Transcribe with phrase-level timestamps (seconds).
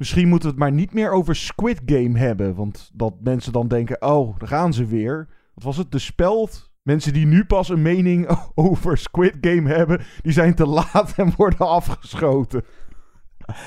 [0.00, 2.54] Misschien moeten we het maar niet meer over Squid Game hebben.
[2.54, 5.28] Want dat mensen dan denken, oh, daar gaan ze weer.
[5.54, 5.92] Wat was het?
[5.92, 6.70] De speld?
[6.82, 11.32] Mensen die nu pas een mening over Squid Game hebben, die zijn te laat en
[11.36, 12.64] worden afgeschoten.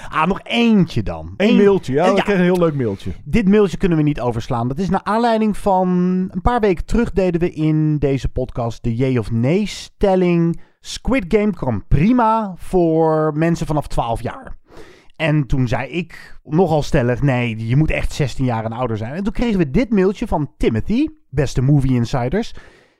[0.09, 1.33] Ah, nog eentje dan.
[1.37, 3.11] Eén Eén- mailtje, ja, Eh, ik kreeg een heel leuk mailtje.
[3.25, 4.67] Dit mailtje kunnen we niet overslaan.
[4.67, 5.87] Dat is naar aanleiding van
[6.31, 10.61] een paar weken terug deden we in deze podcast de jee of nee stelling.
[10.79, 14.57] Squid Game kan prima voor mensen vanaf 12 jaar.
[15.15, 19.13] En toen zei ik nogal stellig, nee, je moet echt 16 jaar en ouder zijn.
[19.13, 22.53] En toen kregen we dit mailtje van Timothy, beste movie insiders.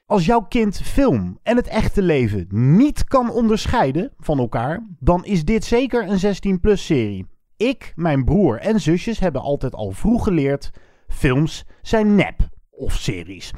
[0.06, 5.46] Als jouw kind film en het echte leven niet kan onderscheiden van elkaar, dan is
[5.46, 7.28] dit zeker een 16-plus serie.
[7.58, 10.72] Ik, mijn broer en zusjes hebben altijd al vroeg geleerd:
[11.08, 13.54] films zijn nep of series.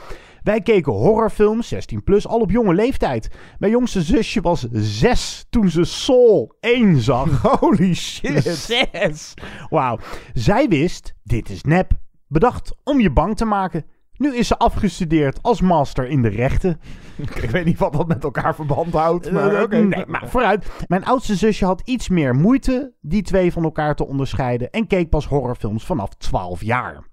[0.45, 3.29] Wij keken horrorfilms, 16 plus, al op jonge leeftijd.
[3.59, 7.41] Mijn jongste zusje was 6 toen ze Soul 1 zag.
[7.59, 8.43] Holy shit.
[8.43, 9.33] Zes!
[9.69, 9.99] Wauw.
[10.33, 11.91] Zij wist, dit is nep.
[12.27, 13.85] Bedacht om je bang te maken.
[14.13, 16.79] Nu is ze afgestudeerd als master in de rechten.
[17.43, 19.85] Ik weet niet wat dat met elkaar verband houdt, maar Eh.
[19.85, 20.71] Nee, maar vooruit.
[20.88, 25.09] Mijn oudste zusje had iets meer moeite die twee van elkaar te onderscheiden en keek
[25.09, 27.03] pas horrorfilms vanaf 12 jaar.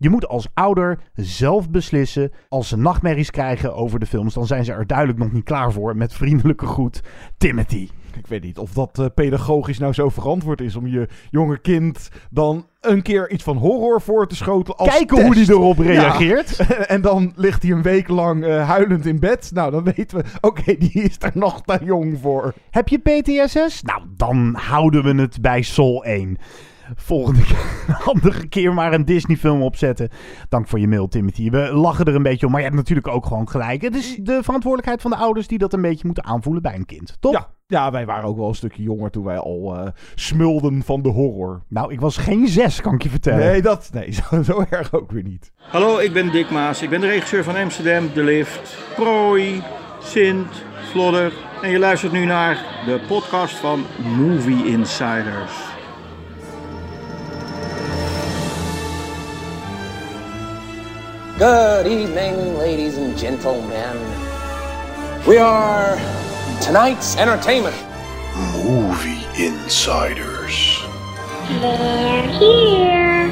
[0.00, 2.32] Je moet als ouder zelf beslissen.
[2.48, 5.72] Als ze nachtmerries krijgen over de films, dan zijn ze er duidelijk nog niet klaar
[5.72, 5.96] voor.
[5.96, 7.02] Met vriendelijke groet,
[7.36, 7.88] Timothy.
[8.16, 12.08] Ik weet niet of dat eh, pedagogisch nou zo verantwoord is om je jonge kind
[12.30, 14.76] dan een keer iets van horror voor te schoten.
[14.76, 16.56] Als Kijken hoe die erop reageert.
[16.94, 19.50] en dan ligt hij een week lang eh, huilend in bed.
[19.54, 22.54] Nou, dan weten we, oké, die is er nog te jong voor.
[22.70, 23.82] Heb je PTSS?
[23.82, 26.38] Nou, dan houden we het bij Soul 1.
[26.94, 30.08] Volgende keer, een andere keer maar een Disney-film opzetten.
[30.48, 31.50] Dank voor je mail, Timothy.
[31.50, 33.82] We lachen er een beetje om, maar je hebt natuurlijk ook gewoon gelijk.
[33.82, 36.86] Het is de verantwoordelijkheid van de ouders die dat een beetje moeten aanvoelen bij een
[36.86, 37.32] kind, toch?
[37.32, 41.02] Ja, ja, wij waren ook wel een stukje jonger toen wij al eh, smulden van
[41.02, 41.62] de horror.
[41.68, 43.46] Nou, ik was geen zes, kan ik je vertellen.
[43.46, 45.52] Nee, dat, nee zo, zo erg ook weer niet.
[45.56, 46.82] Hallo, ik ben Dick Maas.
[46.82, 49.62] Ik ben de regisseur van Amsterdam, De Lift, Prooi,
[50.00, 51.32] Sint, Vlodder.
[51.62, 52.54] En je luistert nu naar
[52.86, 53.84] de podcast van
[54.18, 55.67] Movie Insiders.
[61.38, 63.96] Good evening, ladies and gentlemen.
[65.24, 65.96] We are
[66.60, 67.76] tonight's entertainment.
[68.64, 70.82] Movie Insiders.
[71.48, 73.30] They're here.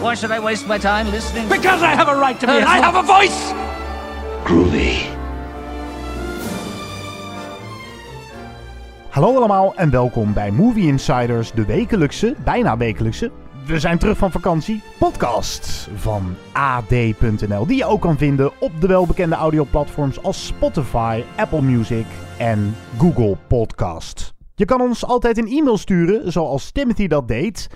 [0.00, 1.46] Why should I waste my time listening?
[1.46, 2.52] Because I have a right to be.
[2.52, 3.52] I have a voice.
[4.44, 5.14] Groovy.
[9.10, 13.30] Hallo allemaal en welkom bij Movie Insiders, de wekelijkse, bijna wekelijkse,
[13.66, 17.66] we zijn terug van vakantie, podcast van AD.nl.
[17.66, 22.06] Die je ook kan vinden op de welbekende audioplatforms als Spotify, Apple Music
[22.38, 24.34] en Google Podcast.
[24.54, 27.68] Je kan ons altijd een e-mail sturen, zoals Timothy dat deed.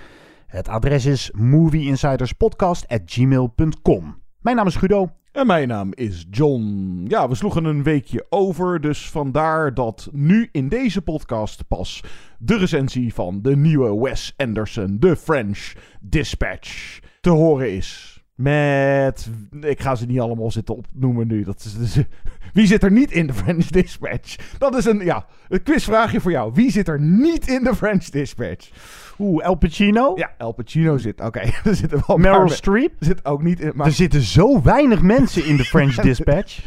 [0.47, 4.23] Het adres is movieinsiderspodcast.gmail.com.
[4.41, 5.20] Mijn naam is Guido.
[5.33, 7.05] En mijn naam is John.
[7.09, 12.03] Ja, we sloegen een weekje over, dus vandaar dat nu in deze podcast pas
[12.39, 18.10] de recensie van de nieuwe Wes Anderson, The French Dispatch, te horen is.
[18.41, 19.31] Met,
[19.61, 21.45] ik ga ze niet allemaal zitten opnoemen nu.
[21.45, 22.05] Dat is, dus-
[22.53, 24.37] wie zit er niet in de French Dispatch?
[24.59, 26.53] Dat is een, ja, een quizvraagje voor jou.
[26.55, 28.71] Wie zit er niet in de French Dispatch?
[29.19, 30.13] Oeh, El Pacino.
[30.17, 32.93] Ja, El Pacino zit, oké, er zitten wel een Meryl Streep.
[32.99, 36.59] Zit ook niet in, maar Er zitten zo weinig mensen in de French Dispatch.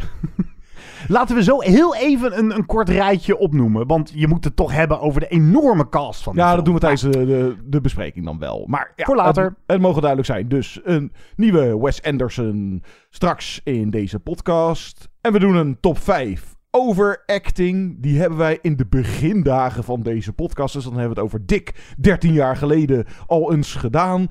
[1.08, 3.88] Laten we zo heel even een, een kort rijtje opnoemen.
[3.88, 6.56] Want je moet het toch hebben over de enorme cast van de Ja, film.
[6.58, 8.64] dat doen we tijdens de, de, de bespreking dan wel.
[8.68, 9.44] Maar ja, Voor later.
[9.44, 10.48] Het, het mogen duidelijk zijn.
[10.48, 15.10] Dus een nieuwe Wes Anderson straks in deze podcast.
[15.22, 17.96] En we doen een top 5 over acting.
[18.02, 20.74] Die hebben wij in de begindagen van deze podcast.
[20.74, 24.28] Dus dan hebben we het over dik 13 jaar geleden al eens gedaan.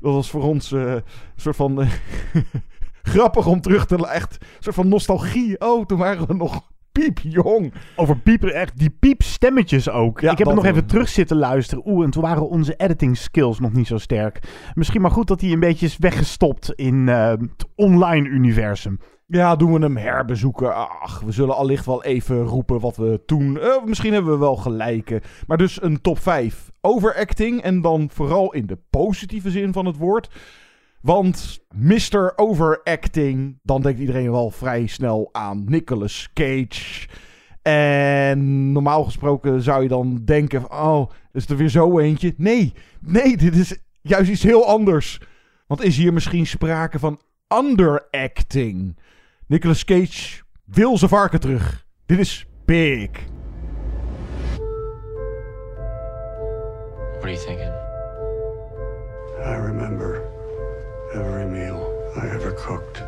[0.00, 1.02] Dat was voor ons eh, een
[1.36, 1.78] soort van...
[3.08, 4.06] grappig om terug te...
[4.06, 5.60] Echt een soort van nostalgie.
[5.60, 6.62] Oh, toen waren we nog
[6.92, 7.72] piepjong.
[7.96, 10.20] Over piepen, echt die piepstemmetjes ook.
[10.20, 11.82] Ja, ik heb het nog even terug zitten luisteren.
[11.86, 14.40] Oeh, en toen waren onze editing skills nog niet zo sterk.
[14.74, 18.98] Misschien maar goed dat hij een beetje is weggestopt in eh, het online universum.
[19.26, 20.74] Ja, doen we hem herbezoeken.
[20.74, 23.60] Ach, we zullen allicht wel even roepen wat we toen...
[23.60, 25.22] eh, misschien hebben we wel gelijke.
[25.46, 27.62] Maar dus een top 5 overacting.
[27.62, 30.30] En dan vooral in de positieve zin van het woord.
[31.00, 32.32] Want Mr.
[32.36, 37.08] Overacting, dan denkt iedereen wel vrij snel aan Nicolas Cage.
[37.62, 42.34] En normaal gesproken zou je dan denken: van, oh, is er weer zo eentje?
[42.36, 45.20] Nee, nee, dit is juist iets heel anders.
[45.66, 47.20] Want is hier misschien sprake van
[47.58, 48.98] underacting?
[49.46, 51.86] Nicolas Cage wil zijn varken terug.
[52.06, 53.10] Dit is big.
[57.10, 57.72] What are you thinking?
[59.44, 60.07] I remember
[61.18, 63.02] every meal I ever cooked.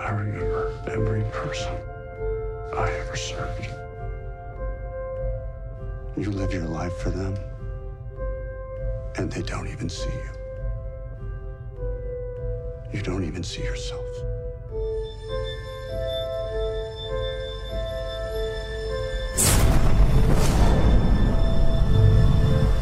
[0.00, 1.72] I remember every person
[2.76, 3.68] I ever served.
[6.16, 7.36] You live your life for them,
[9.16, 10.30] and they don't even see you.
[12.92, 14.04] You don't even see yourself.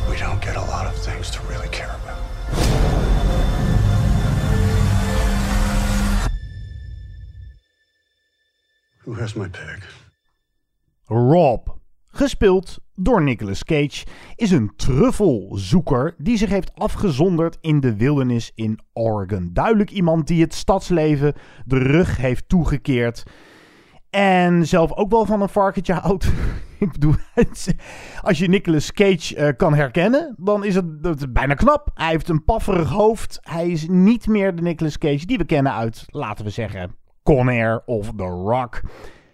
[0.08, 2.05] We don't get a lot of things to really care about.
[9.06, 10.04] Who has my pig?
[11.04, 11.68] Rob,
[12.06, 18.78] gespeeld door Nicolas Cage, is een truffelzoeker die zich heeft afgezonderd in de wildernis in
[18.92, 19.50] Oregon.
[19.52, 23.22] Duidelijk iemand die het stadsleven de rug heeft toegekeerd.
[24.10, 26.24] En zelf ook wel van een varkentje houdt.
[26.78, 27.74] Ik bedoel, het-
[28.22, 31.90] als je Nicolas Cage eh, kan herkennen, dan is het, is bijna knap.
[31.94, 33.38] Hij heeft een pafferig hoofd.
[33.42, 36.94] Hij is niet meer de Nicolas Cage die we kennen uit, laten we zeggen,
[37.26, 38.80] Con Air of The Rock.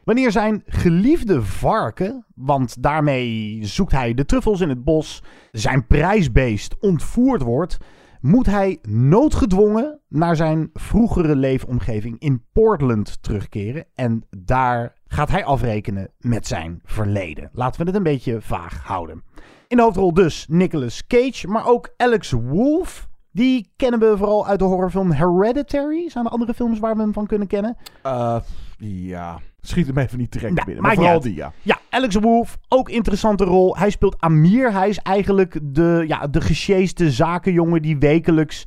[0.04, 6.76] Wanneer zijn geliefde varken, want daarmee zoekt hij de truffels in het bos, zijn prijsbeest
[6.80, 7.78] ontvoerd wordt,
[8.20, 13.84] moet hij noodgedwongen naar zijn vroegere leefomgeving in Portland terugkeren.
[13.94, 17.50] En daar gaat hij afrekenen met zijn verleden.
[17.52, 19.22] Laten we het een beetje vaag houden.
[19.68, 23.10] In de hoofdrol dus Nicolas Cage, maar ook Alex Wolff.
[23.32, 26.08] Die kennen we vooral uit de horrorfilm Hereditary.
[26.08, 27.76] Zijn er andere films waar we hem van kunnen kennen?
[28.02, 28.36] Eh,
[28.78, 30.84] ja, schiet hem even niet direct Nou, binnen.
[30.84, 31.52] Maar vooral die, ja.
[31.62, 33.76] Ja, Alex Wolff, ook interessante rol.
[33.76, 34.72] Hij speelt Amir.
[34.72, 38.64] Hij is eigenlijk de, ja, de gesjeeste zakenjongen die wekelijks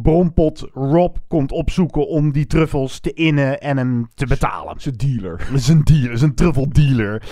[0.00, 4.80] Brompot Rob komt opzoeken om die truffels te innen en hem te betalen.
[4.80, 5.48] Zijn dealer.
[5.68, 7.22] Een dealer, is een truffeldealer.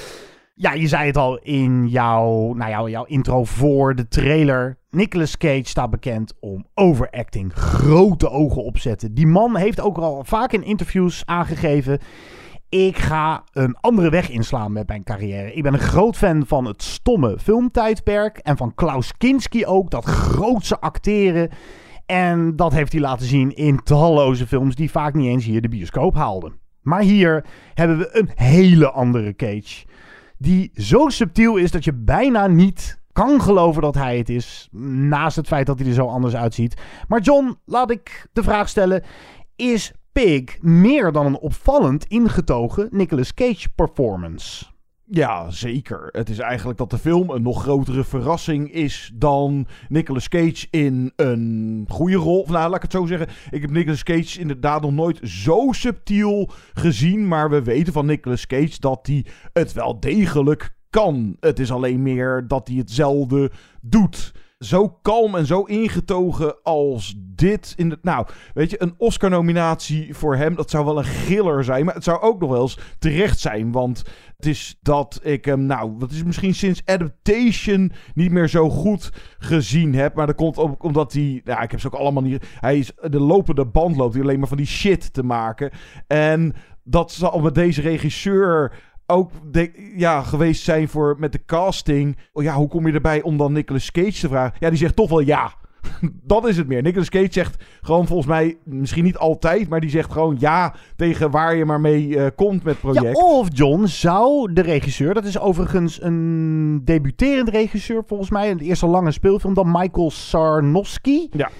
[0.54, 4.78] Ja, je zei het al in jouw, nou jouw, jouw intro voor de trailer.
[4.90, 9.14] Nicolas Cage staat bekend om overacting, grote ogen opzetten.
[9.14, 11.98] Die man heeft ook al vaak in interviews aangegeven...
[12.68, 15.52] ik ga een andere weg inslaan met mijn carrière.
[15.54, 18.38] Ik ben een groot fan van het stomme filmtijdperk...
[18.38, 21.50] en van Klaus Kinski ook, dat grootse acteren...
[22.06, 25.68] En dat heeft hij laten zien in talloze films die vaak niet eens hier de
[25.68, 26.52] bioscoop haalden.
[26.82, 27.44] Maar hier
[27.74, 29.86] hebben we een hele andere Cage.
[30.38, 34.68] Die zo subtiel is dat je bijna niet kan geloven dat hij het is.
[35.08, 36.80] Naast het feit dat hij er zo anders uitziet.
[37.08, 39.02] Maar John, laat ik de vraag stellen.
[39.56, 44.64] Is Pig meer dan een opvallend ingetogen Nicolas Cage performance?
[45.04, 46.08] Ja, zeker.
[46.12, 51.12] Het is eigenlijk dat de film een nog grotere verrassing is dan Nicolas Cage in
[51.16, 52.40] een goede rol.
[52.40, 53.28] Of nou, laat ik het zo zeggen.
[53.50, 57.28] Ik heb Nicolas Cage inderdaad nog nooit zo subtiel gezien.
[57.28, 61.36] Maar we weten van Nicolas Cage dat hij het wel degelijk kan.
[61.40, 63.50] Het is alleen meer dat hij het zelden
[63.80, 64.32] doet.
[64.58, 67.72] Zo kalm en zo ingetogen als dit.
[67.76, 71.84] In de, nou, weet je, een Oscar-nominatie voor hem, dat zou wel een giller zijn.
[71.84, 73.72] Maar het zou ook nog wel eens terecht zijn.
[73.72, 74.02] Want
[74.36, 79.10] het is dat ik hem, nou, wat is misschien sinds Adaptation niet meer zo goed
[79.38, 80.14] gezien heb.
[80.14, 82.46] Maar dat komt ook omdat hij, nou, ik heb ze ook allemaal niet.
[82.60, 85.70] Hij is de lopende band loopt hij alleen maar van die shit te maken.
[86.06, 86.54] En
[86.84, 88.72] dat zal met deze regisseur
[89.10, 92.16] ook de, ja, geweest zijn voor met de casting.
[92.32, 94.56] Oh ja, hoe kom je erbij om dan Nicolas Cage te vragen?
[94.58, 95.52] Ja, die zegt toch wel ja.
[96.22, 96.82] Dat is het meer.
[96.82, 101.30] Nicolas Cage zegt gewoon volgens mij, misschien niet altijd, maar die zegt gewoon ja tegen
[101.30, 103.18] waar je maar mee eh, komt met project.
[103.18, 108.64] Ja, of John zou de regisseur, dat is overigens een debuterend regisseur volgens mij, de
[108.64, 111.28] eerste lange speelfilm dan Michael Sarnowski.
[111.30, 111.50] Ja.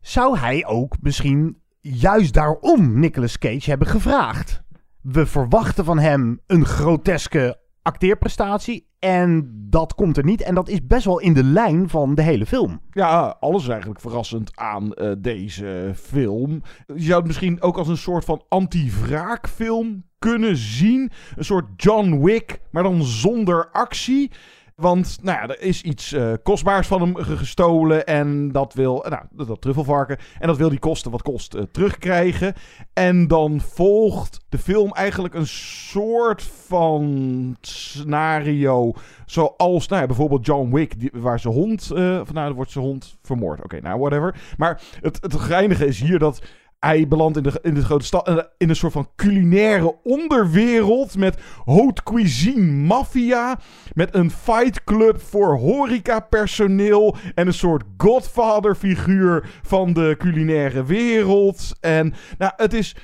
[0.00, 4.62] Zou hij ook misschien juist daarom Nicolas Cage hebben gevraagd?
[5.02, 10.42] We verwachten van hem een groteske acteerprestatie en dat komt er niet.
[10.42, 12.80] En dat is best wel in de lijn van de hele film.
[12.90, 16.62] Ja, alles eigenlijk verrassend aan eh, deze film.
[16.86, 21.10] Je zou het misschien ook als een soort van anti-wraakfilm kunnen zien.
[21.36, 24.30] Een soort John Wick, maar dan zonder actie.
[24.76, 28.06] Want nou ja, er is iets eh, kostbaars van hem ge- gestolen.
[28.06, 30.16] En dat wil, nou, dat, truffelvarken.
[30.38, 32.54] En dat wil die kosten wat kost eh, terugkrijgen.
[32.92, 38.92] En dan volgt de film eigenlijk een soort van scenario.
[39.26, 41.90] Zoals nou bijvoorbeeld John Wick, die, waar zijn hond.
[41.90, 43.62] eh van, nou, dan wordt zijn hond vermoord.
[43.64, 44.40] Oké, nou, whatever.
[44.56, 46.42] Maar het, het geinige is hier dat
[46.84, 48.28] hij belandt in de, in de grote stad.
[48.28, 51.16] eh, In een soort van culinaire onderwereld.
[51.16, 53.58] Met haute cuisine maffia.
[53.92, 57.16] Met een fight club voor horecapersoneel.
[57.34, 61.72] En een soort godfather figuur van de culinaire wereld.
[61.80, 62.96] En nou, het is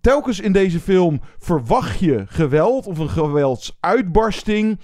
[0.00, 4.78] telkens in deze film verwacht je geweld of een geweldsuitbarsting.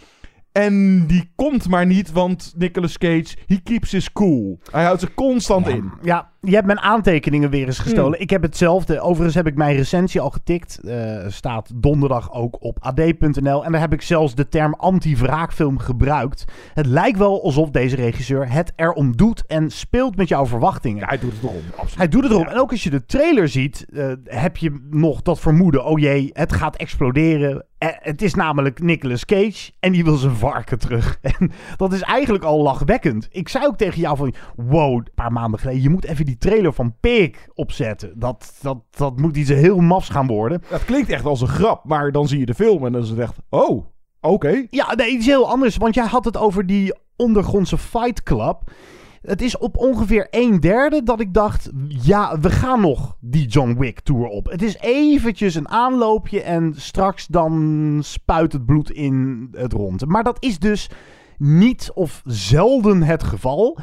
[0.52, 4.59] En die komt maar niet, want Nicolas Cage, he keeps his cool.
[4.71, 5.93] Hij houdt zich constant in.
[6.02, 8.21] Ja, je hebt mijn aantekeningen weer eens gestolen.
[8.21, 9.00] Ik heb hetzelfde.
[9.00, 10.78] Overigens heb ik mijn recensie al getikt.
[10.78, 13.64] Eh, staat donderdag ook op ad.nl.
[13.64, 16.45] En daar heb ik zelfs de term anti-wraakfilm gebruikt.
[16.75, 21.00] Het lijkt wel alsof deze regisseur het erom doet en speelt met jouw verwachtingen.
[21.00, 21.97] Ja, hij doet het erom, absoluut.
[21.97, 22.47] Hij doet het erom.
[22.47, 25.85] En ook als je de trailer ziet, eh, heb je nog dat vermoeden.
[25.85, 27.66] Oh jee, het gaat exploderen.
[27.78, 31.18] Eh, het is namelijk Nicolas Cage en die wil zijn varken terug.
[31.38, 33.28] En dat is eigenlijk al lachwekkend.
[33.30, 36.38] Ik zei ook tegen jou van, wow, een paar maanden geleden, je moet even die
[36.38, 38.12] trailer van Pig opzetten.
[38.18, 40.62] Dat, dat, dat moet iets heel mafs gaan worden.
[40.66, 43.08] Het klinkt echt als een grap, maar dan zie je de film en dan is
[43.08, 43.85] het echt, oh,
[44.20, 44.66] oké.
[44.70, 45.76] Ja, nee, iets heel anders.
[45.76, 48.70] Want jij had het over die ondergrondse Fight Club.
[49.23, 51.70] Het is op ongeveer een derde dat ik dacht...
[51.88, 54.47] ja, we gaan nog die John Wick tour op.
[54.50, 60.06] Het is eventjes een aanloopje en straks dan spuit het bloed in het rond.
[60.06, 60.90] Maar dat is dus
[61.38, 63.78] niet of zelden het geval.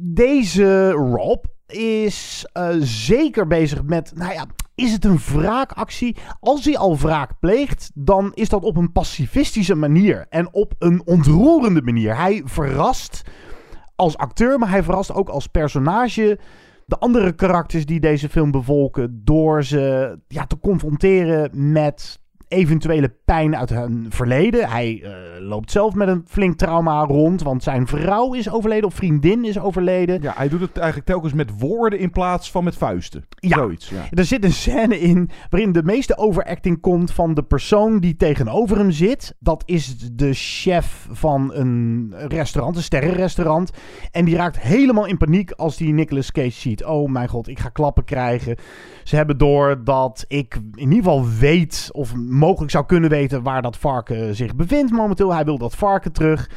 [0.00, 4.12] Deze Rob is eh, zeker bezig met...
[4.14, 6.16] nou ja, is het een wraakactie?
[6.40, 10.26] Als hij al wraak pleegt, dan is dat op een pacifistische manier.
[10.28, 12.16] En op een ontroerende manier.
[12.16, 13.22] Hij verrast
[13.96, 16.38] als acteur, maar hij verrast ook als personage
[16.86, 19.20] de andere karakters die deze film bevolken.
[19.24, 24.68] Door ze ja, te confronteren met eventuele pijn uit hun verleden.
[24.68, 28.94] Hij eh, loopt zelf met een flink trauma rond, want zijn vrouw is overleden of
[28.94, 30.22] vriendin is overleden.
[30.22, 33.26] Ja, hij doet het eigenlijk telkens met woorden in plaats van met vuisten.
[33.28, 33.56] Ja.
[33.56, 34.06] Zoiets, ja.
[34.10, 38.76] Er zit een scène in waarin de meeste overacting komt van de persoon die tegenover
[38.78, 39.34] hem zit.
[39.38, 43.70] Dat is de chef van een restaurant, een sterrenrestaurant.
[44.10, 46.84] En die raakt helemaal in paniek als die Nicolas Cage ziet.
[46.84, 48.56] Oh mijn god, ik ga klappen krijgen.
[49.04, 53.62] Ze hebben door dat ik in ieder geval weet, of mogelijk zou kunnen weten, waar
[53.62, 55.34] dat varken zich bevindt momenteel.
[55.34, 56.50] Hij wil dat varken terug.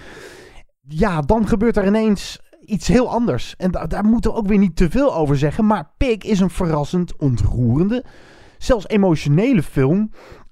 [0.87, 3.55] Ja, dan gebeurt er ineens iets heel anders.
[3.57, 5.65] En da- daar moeten we ook weer niet te veel over zeggen.
[5.65, 8.03] Maar Pig is een verrassend ontroerende,
[8.57, 10.11] zelfs emotionele film.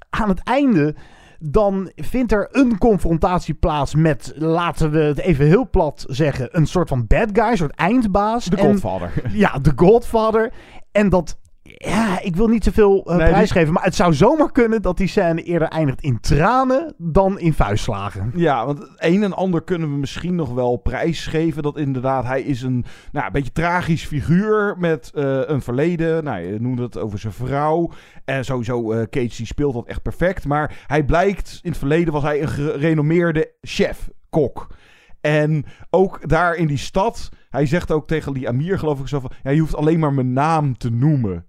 [0.09, 0.95] Aan het einde.
[1.41, 6.67] Dan vindt er een confrontatie plaats met, laten we het even heel plat zeggen, een
[6.67, 8.45] soort van bad guy, een soort eindbaas.
[8.45, 9.11] De En- Godfather.
[9.31, 10.53] ja, de Godfather.
[10.91, 11.37] En dat.
[11.77, 13.73] Ja, ik wil niet te veel eh, Nee, prijs geven.
[13.73, 18.31] Maar het zou zomaar kunnen dat die scène eerder eindigt in tranen dan in vuistslagen.
[18.35, 21.63] Ja, want het een en ander kunnen we misschien nog wel prijsgeven.
[21.63, 26.23] Dat inderdaad, hij is een nou, een beetje tragisch figuur met eh, een verleden.
[26.23, 27.91] Nou, je noemde het over zijn vrouw.
[28.25, 30.45] En sowieso, Cage die speelt dat echt perfect.
[30.45, 34.67] Maar hij blijkt, in het verleden was hij een gerenommeerde chef, kok.
[35.21, 39.19] En ook daar in die stad, hij zegt ook tegen die Amir geloof ik zo
[39.19, 39.31] van...
[39.43, 41.45] Ja, je hoeft alleen maar mijn naam te noemen.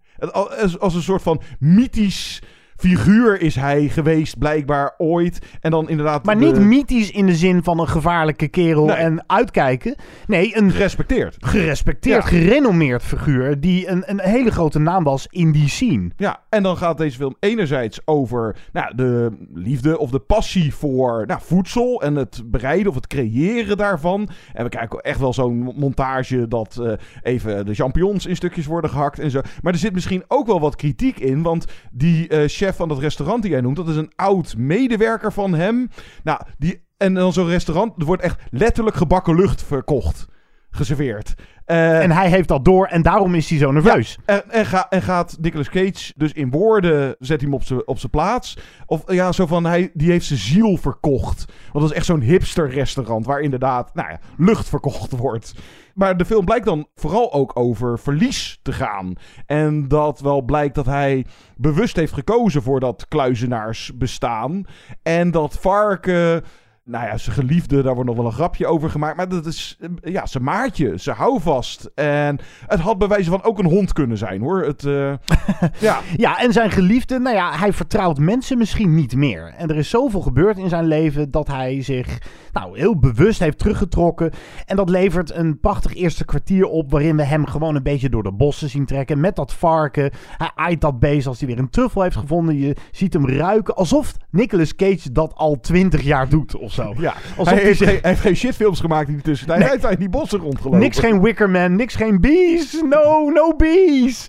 [0.78, 2.40] Als een soort van mythisch
[2.80, 5.38] figuur is hij geweest, blijkbaar ooit.
[5.60, 6.24] En dan inderdaad...
[6.24, 8.96] Maar de- niet mythisch in de zin van een gevaarlijke kerel Nee.
[8.96, 9.94] en uitkijken.
[10.26, 11.36] Nee, een gerespecteerd.
[11.38, 12.28] gerespecteerd, Ja.
[12.28, 16.10] gerenommeerd figuur die een, een hele grote naam was in die scene.
[16.16, 21.24] Ja, en dan gaat deze film enerzijds over nou, de liefde of de passie voor
[21.26, 24.28] nou, voedsel en het bereiden of het creëren daarvan.
[24.52, 28.90] En we kijken echt wel zo'n montage dat eh, even de champignons in stukjes worden
[28.90, 29.40] gehakt en zo.
[29.62, 32.98] Maar er zit misschien ook wel wat kritiek in, want die eh, chef van dat
[32.98, 35.88] restaurant die jij noemt, dat is een oud medewerker van hem.
[36.22, 40.26] Nou, die, en dan zo'n restaurant, er wordt echt letterlijk gebakken lucht verkocht,
[40.70, 41.34] geserveerd.
[41.64, 44.18] Eh, En hij heeft dat door en daarom is hij zo nerveus.
[44.24, 47.98] en, en, ga, en gaat Nicolas Cage dus in woorden, zet hem op zijn op
[47.98, 48.58] zijn plaats.
[48.86, 51.44] Of ja, zo van, hij, die heeft zijn ziel verkocht.
[51.72, 55.54] Want dat is echt zo'n hipster restaurant waar inderdaad, nou ja, lucht verkocht wordt.
[56.00, 59.12] Maar de film blijkt dan vooral ook over verlies te gaan.
[59.46, 61.26] En dat wel blijkt dat hij
[61.56, 64.64] bewust heeft gekozen voor dat kluizenaarsbestaan.
[65.02, 66.44] En dat varken
[66.90, 69.16] nou ja, zijn geliefde, daar wordt nog wel een grapje over gemaakt.
[69.16, 71.90] Maar dat is, eh, ja, zijn maatje, zijn houvast.
[71.94, 74.64] En het had bij wijze van ook een hond kunnen zijn, hoor.
[74.64, 75.12] Het, eh,
[75.88, 76.00] ja.
[76.16, 79.54] Ja, en zijn geliefde, nou ja, hij vertrouwt mensen misschien niet meer.
[79.56, 82.18] En er is zoveel gebeurd in zijn leven dat hij zich
[82.52, 84.30] nou, heel bewust heeft teruggetrokken.
[84.66, 88.22] En dat levert een prachtig eerste kwartier op waarin we hem gewoon een beetje door
[88.22, 89.20] de bossen zien trekken.
[89.20, 90.10] Met dat varken.
[90.36, 92.58] Hij aait dat beest als hij weer een truffel heeft gevonden.
[92.58, 96.94] Je ziet hem ruiken alsof Nicolas Cage dat al twintig jaar doet of zo.
[97.02, 99.58] Ja, Alsof hij, heeft, zich- geen- hij heeft geen shitfilms gemaakt in de tussentijd.
[99.58, 99.68] Nee.
[99.68, 100.78] Hij heeft uit die bossen rondgelopen.
[100.80, 102.82] Niks geen Wickerman, niks geen bees.
[102.88, 104.26] No, no bees.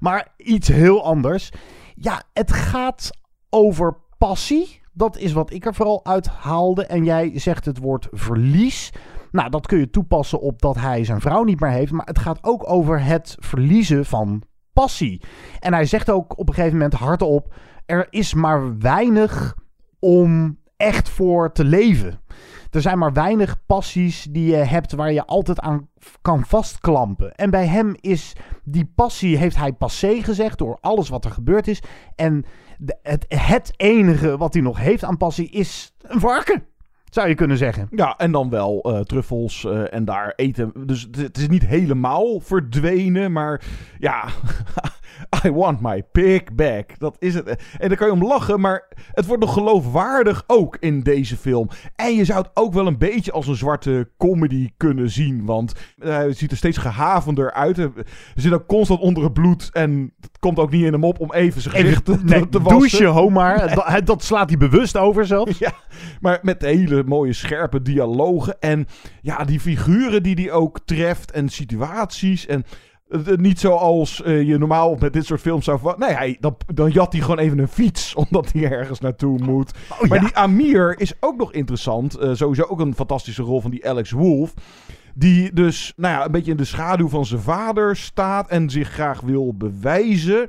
[0.00, 1.50] Maar iets heel anders.
[1.94, 3.10] Ja, het gaat
[3.50, 4.80] over passie.
[4.92, 6.86] Dat is wat ik er vooral uit haalde.
[6.86, 8.92] En jij zegt het woord verlies.
[9.30, 11.92] Nou, dat kun je toepassen op dat hij zijn vrouw niet meer heeft.
[11.92, 15.22] Maar het gaat ook over het verliezen van passie.
[15.60, 17.54] En hij zegt ook op een gegeven moment hardop:
[17.86, 19.54] er is maar weinig
[19.98, 22.20] om echt voor te leven.
[22.70, 25.88] Er zijn maar weinig passies die je hebt waar je altijd aan
[26.22, 27.34] kan vastklampen.
[27.34, 28.32] En bij hem is
[28.64, 31.82] die passie, heeft hij passé gezegd door alles wat er gebeurd is.
[32.14, 32.44] En
[32.78, 32.96] de-
[33.28, 36.64] het, enige wat hij nog heeft aan passie is een varken,
[37.10, 37.88] zou je kunnen zeggen.
[37.90, 40.72] Ja, en dan wel eh, truffels eh, en daar eten.
[40.86, 43.64] Dus het, het is niet helemaal verdwenen, maar
[43.98, 44.24] ja,
[45.44, 46.98] I want my pig back.
[46.98, 47.48] Dat is het.
[47.78, 51.68] En daar kan je om lachen, maar het wordt nog geloofwaardig ook in deze film.
[51.94, 55.72] En je zou het ook wel een beetje als een zwarte comedy kunnen zien, want
[55.98, 57.78] eh, het ziet er steeds gehavender uit.
[57.78, 57.92] Er
[58.34, 61.32] zit ook constant onder het bloed en het komt ook niet in hem op om
[61.32, 62.78] even zijn gezicht te, nee, te wassen.
[62.78, 63.74] douche, Homar.
[63.74, 65.58] Dat, dat slaat hij bewust over zelfs.
[65.66, 65.72] Ja,
[66.20, 68.60] maar met hele mooie scherpe dialogen.
[68.60, 68.86] En
[69.22, 72.46] ja, die figuren die die ook treft en situaties.
[72.46, 72.64] En
[73.36, 76.06] niet zoals eh, je normaal met dit soort films zou verwachten.
[76.06, 79.72] Nee, hij, dan, dan jat hij gewoon even een fiets, omdat hij ergens naartoe moet.
[79.90, 80.24] Oh, maar ja.
[80.24, 82.14] die Amir is ook nog interessant.
[82.16, 84.54] Eh, sowieso ook een fantastische rol van die Alex Wolf.
[85.14, 88.88] Die dus nou ja, een beetje in de schaduw van zijn vader staat en zich
[88.88, 90.48] graag wil bewijzen.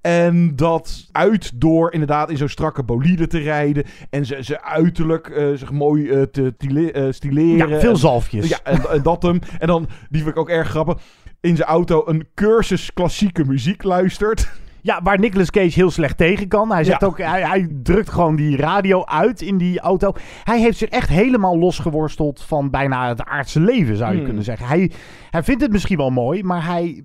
[0.00, 3.84] En dat uit door inderdaad in zo'n strakke bolide te rijden.
[4.10, 6.54] En ze, ze uiterlijk eh, zich mooi eh, te
[6.92, 7.68] eh, stileren.
[7.68, 8.48] Ja, veel En- zalfjes.
[8.48, 9.38] Ja, en, en dat hem.
[9.58, 10.98] En dan, die vind ik ook erg grappig.
[11.40, 14.50] In zijn auto een cursus klassieke muziek luistert.
[14.82, 16.70] Ja, waar Nicolas Cage heel slecht tegen kan.
[16.72, 17.06] Hij, zegt Ja.
[17.06, 20.12] ook, hij, hij drukt gewoon die radio uit in die auto.
[20.44, 24.24] Hij heeft zich echt helemaal losgeworsteld van bijna het aardse leven, zou je Hmm.
[24.26, 24.66] kunnen zeggen.
[24.66, 24.90] Hij,
[25.30, 27.04] hij vindt het misschien wel mooi, maar hij...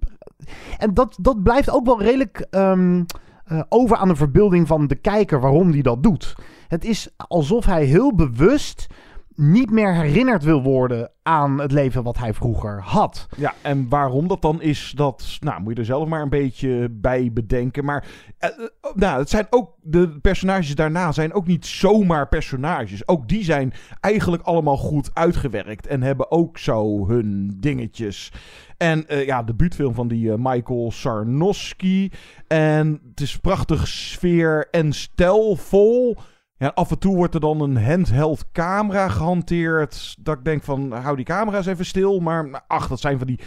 [0.78, 3.04] En dat, dat blijft ook wel redelijk ehm,
[3.46, 6.36] eh, over aan de verbeelding van de kijker waarom hij dat doet.
[6.68, 8.88] Het is alsof hij heel bewust
[9.36, 13.28] niet meer herinnerd wil worden aan het leven wat hij vroeger had.
[13.38, 16.90] Ja, en waarom dat dan is, dat nou, moet je er zelf maar een beetje
[16.92, 17.86] bij bedenken.
[17.86, 18.06] Maar
[18.38, 18.56] eh, eh,
[18.94, 23.08] nou, het zijn ook, de personages daarna zijn ook niet zomaar personages.
[23.08, 28.32] Ook die zijn eigenlijk allemaal goed uitgewerkt en hebben ook zo hun dingetjes.
[28.78, 32.12] En eh, ja, de debuutfilm van die Michael Sarnowski.
[32.48, 36.18] En het is prachtig sfeer en stijlvol.
[36.58, 40.16] Ja, af en toe wordt er dan een handheld camera gehanteerd.
[40.20, 42.20] Dat ik denk van, hou die camera's even stil.
[42.20, 43.40] Maar ach, dat zijn van die...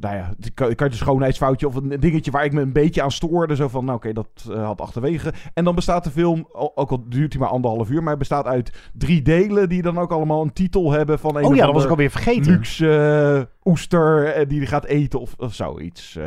[0.00, 3.02] Nou ja, die kan, je een schoonheidsfoutje of een dingetje waar ik me een beetje
[3.02, 3.56] aan stoorde.
[3.56, 5.32] Zo van, nou oké, dat eh, had achterwege.
[5.54, 7.98] En dan bestaat de film, ook al duurt hij maar anderhalf uur...
[7.98, 11.44] maar hij bestaat uit drie delen die dan ook allemaal een titel hebben van een
[11.44, 12.52] Oh ja, dat was ik alweer vergeten.
[12.52, 16.18] luxe eh, oester eh, die hij gaat eten of, of zoiets.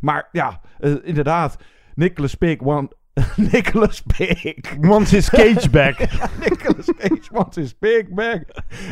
[0.00, 0.60] maar ja,
[1.02, 1.56] inderdaad,
[1.94, 2.60] Nicholas Pig...
[2.60, 2.88] One,
[3.36, 4.54] Nicholas Pig...
[4.88, 5.98] Once his cage back.
[6.48, 8.38] Nicolas Cage big bag.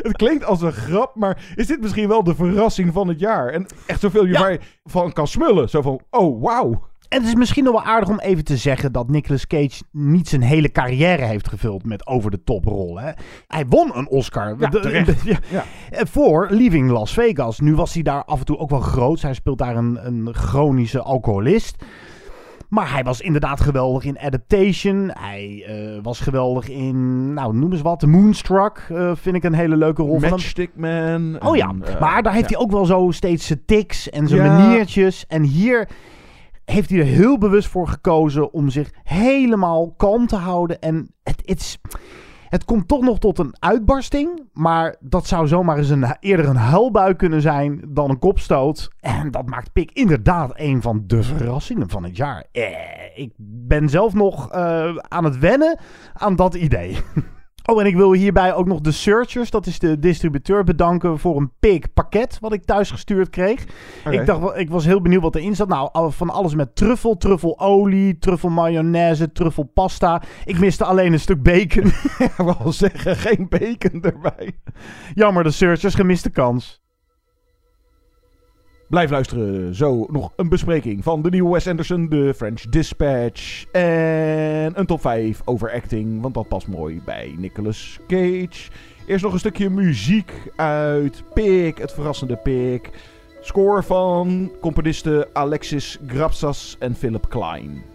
[0.03, 3.49] Het klinkt als een grap, maar is dit misschien wel de verrassing van het jaar?
[3.49, 4.57] En echt zoveel je Ja.
[4.85, 5.69] van kan smullen.
[5.69, 6.89] Zo van, oh, wauw.
[7.09, 10.29] En het is misschien nog wel aardig om even te zeggen dat Nicolas Cage niet
[10.29, 13.15] zijn hele carrière heeft gevuld met over de top rollen.
[13.47, 14.57] Hij won een Oscar.
[14.59, 15.23] Ja, De- terecht.
[15.25, 15.39] ja.
[15.51, 15.65] Ja.
[15.91, 17.61] Eh, Voor Leaving Las Vegas.
[17.61, 19.21] Nu was hij daar af en toe ook wel groot.
[19.23, 21.85] Hij speelt daar een, een chronische alcoholist.
[22.71, 25.11] Maar hij was inderdaad geweldig in Adaptation.
[25.19, 28.87] Hij eh, was geweldig in, nou noem eens wat, Moonstruck.
[28.89, 30.31] eh, vind ik een hele leuke rol van hem.
[30.31, 31.37] Matchstick Man.
[31.43, 32.57] Oh ja, en, eh, maar daar heeft ja.
[32.57, 34.57] hij ook wel zo steeds zijn tics en zijn Ja.
[34.59, 35.25] maniertjes.
[35.29, 35.89] En hier
[36.65, 40.81] heeft hij er heel bewust voor gekozen om zich helemaal kalm te houden.
[40.81, 41.79] En het, het, is-
[42.51, 44.49] het komt toch nog tot een uitbarsting.
[44.53, 48.91] Maar dat zou zomaar eens een, eerder een huilbui kunnen zijn dan een kopstoot.
[49.01, 52.45] En dat maakt Pik inderdaad een van de verrassingen van het jaar.
[52.53, 52.65] Eh,
[53.15, 55.79] ik ben zelf nog eh, aan het wennen
[56.13, 56.97] aan dat idee.
[57.63, 61.37] Oh, en ik wil hierbij ook nog de Searchers, dat is de distributeur, bedanken voor
[61.37, 63.65] een pik pakket wat ik thuis gestuurd kreeg.
[64.11, 65.69] Ik dacht, ik was heel benieuwd wat erin zat.
[65.69, 70.23] Nou, van alles met truffel, truffelolie, truffelmayonaise, truffelpasta.
[70.45, 71.87] Ik miste alleen een stuk bacon.
[72.19, 74.53] Ik wil zeggen, geen bacon erbij.
[75.15, 76.80] Jammer, de Searchers, gemiste kans.
[78.91, 79.75] Blijf luisteren.
[79.75, 83.65] Zo nog een bespreking van de nieuwe Wes Anderson, The French Dispatch.
[83.73, 88.71] En een top 5 over acting, want dat past mooi bij Nicolas Cage.
[89.07, 92.91] Eerst nog een stukje muziek uit Pik, het verrassende Pik.
[93.41, 97.90] Score van componisten Alexis Grapsas en Philip Klein.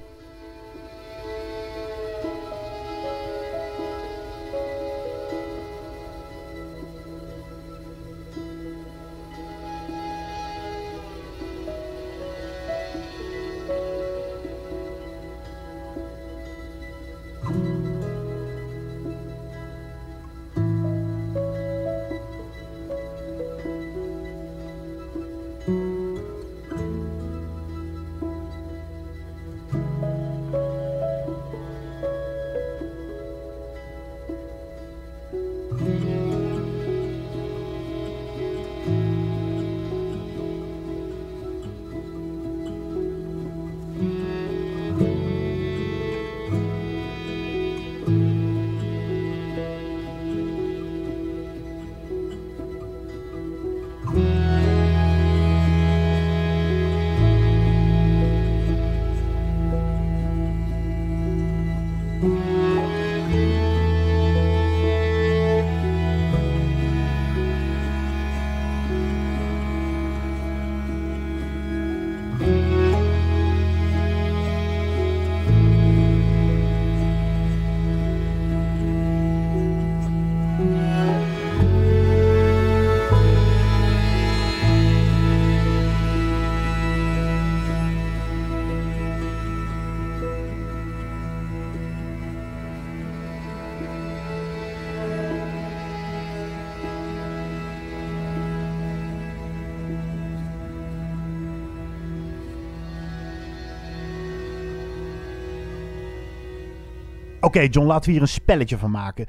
[107.45, 109.25] Oké, John, laten we hier een spelletje van maken.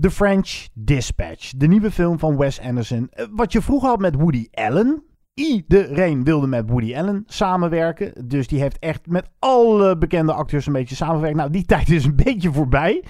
[0.00, 3.08] The French Dispatch, de nieuwe film van Wes Anderson.
[3.10, 5.02] Eh, Wat je vroeger had met Woody Allen.
[5.34, 8.28] Iedereen wilde met Woody Allen samenwerken.
[8.28, 11.36] Dus die heeft echt met alle bekende acteurs een beetje samengewerkt.
[11.36, 13.04] Nou, die tijd is een beetje voorbij.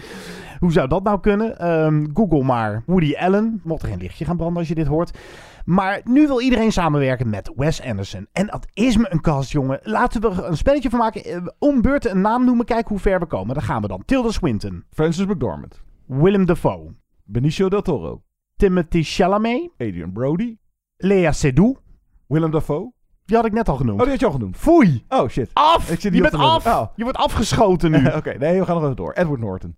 [0.58, 1.58] Hoe zou dat nou kunnen?
[1.58, 3.60] Ehm, Google maar Woody Allen.
[3.64, 5.18] Mocht er geen lichtje gaan branden als je dit hoort.
[5.66, 8.26] Maar nu wil iedereen samenwerken met Wes Anderson.
[8.32, 9.80] En dat is me een kast, jongen.
[9.82, 11.24] Laten we er een spelletje van maken.
[11.24, 12.64] Eh, Om beurten een naam noemen.
[12.64, 13.54] Kijken hoe ver we komen.
[13.54, 14.02] Daar gaan we dan.
[14.04, 14.84] Tilda Swinton.
[14.90, 16.94] Francis McDormand, Willem Dafoe.
[17.24, 18.22] Benicio del Toro,
[18.56, 19.70] Timothy Chalamet.
[19.78, 20.56] Adrian Brody,
[20.96, 21.80] Lea Seydoux.
[22.26, 22.92] Willem Dafoe.
[23.24, 23.98] Die had ik net al genoemd.
[23.98, 24.56] Oh, die had je al genoemd.
[24.56, 25.04] Foei.
[25.08, 25.50] Oh, shit.
[25.52, 25.90] Af.
[25.90, 26.66] Ik zit je bent af.
[26.66, 26.86] Oh.
[26.96, 28.06] Je wordt afgeschoten nu.
[28.16, 29.12] Oké, nee, we gaan nog even door.
[29.12, 29.76] Edward Norton,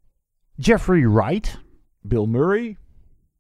[0.55, 1.61] Jeffrey Wright.
[2.01, 2.77] Bill Murray.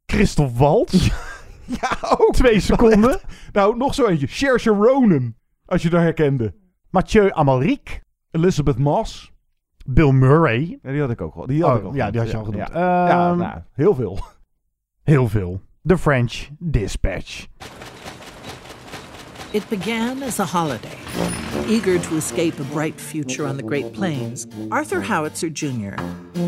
[0.06, 1.08] Christoph Waltz.
[1.80, 2.32] Ja, ook.
[2.34, 3.20] Twee seconden.
[3.52, 4.26] Nou, nog zo eentje.
[4.26, 6.54] Saoirse Ronan, als je daar herkende.
[6.90, 8.00] Mathieu Amalric.
[8.30, 9.32] Elizabeth Moss.
[9.86, 10.78] Bill Murray.
[10.82, 11.46] Ja, die had ik ook al.
[11.46, 12.12] Die had Oh, ik al ja, genoemd.
[12.12, 12.68] die had je al genoemd.
[12.72, 14.18] Ja, ja Ehm, nou, heel veel.
[15.02, 15.60] Heel veel.
[15.86, 17.46] The French Dispatch.
[19.54, 20.98] It began as a holiday.
[21.66, 25.94] Eager to escape a bright future on the Great Plains, Arthur Howitzer Jr.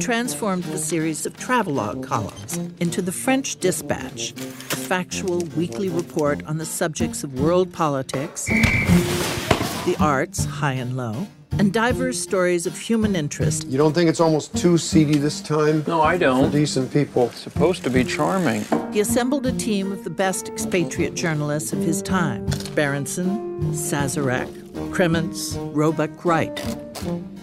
[0.00, 6.58] transformed the series of travelogue columns into the French Dispatch, a factual weekly report on
[6.58, 11.26] the subjects of world politics, the arts, high and low,
[11.58, 15.82] and diverse stories of human interest You don't think it's almost too seedy this time?
[15.86, 16.50] No, I don't.
[16.50, 17.30] decent people.
[17.30, 18.64] Supposed to be charming.
[18.92, 24.48] He assembled a team of the best expatriate journalists of his time Berenson, Sazarek,
[24.90, 26.56] Kremens, Roebuck Wright.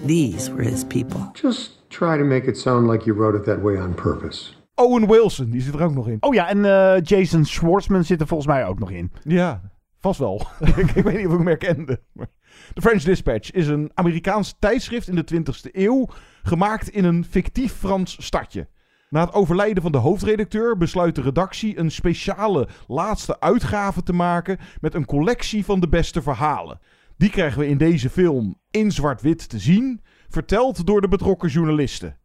[0.06, 1.22] These were his people.
[1.34, 4.54] Just try to make it sound like you wrote it that way on purpose.
[4.80, 6.18] Owen Wilson, die zit er ook nog in.
[6.20, 9.12] Oh ja, en eh, Jason Schwartzman zit er volgens mij ook nog in.
[9.24, 9.62] Ja,
[10.00, 10.48] vast wel.
[10.60, 12.00] ik, ik weet niet of ik hem herkende.
[12.14, 12.28] Maar
[12.74, 16.08] The French Dispatch is een Amerikaans tijdschrift in de 20e eeuw,
[16.44, 18.68] gemaakt in een fictief Frans stadje.
[19.10, 24.58] Na het overlijden van de hoofdredacteur besluit de redactie een speciale laatste uitgave te maken
[24.82, 26.80] met een collectie van de beste verhalen.
[27.18, 32.18] Die krijgen we in deze film in zwart-wit te zien, verteld door de betrokken journalisten.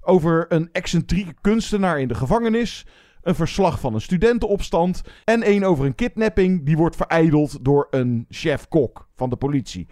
[0.00, 2.86] Over een excentrieke kunstenaar in de gevangenis,
[3.22, 8.26] een verslag van een studentenopstand en een over een kidnapping die wordt vereideld door een
[8.28, 9.86] chef-kok van de politie.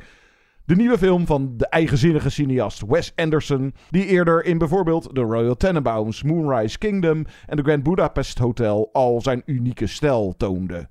[0.65, 5.57] De nieuwe film van de eigenzinnige cineast Wes Anderson, die eerder in bijvoorbeeld The Royal
[5.57, 10.89] Tenenbaums, Moonrise Kingdom en The Grand Budapest Hotel al zijn unieke stijl toonde.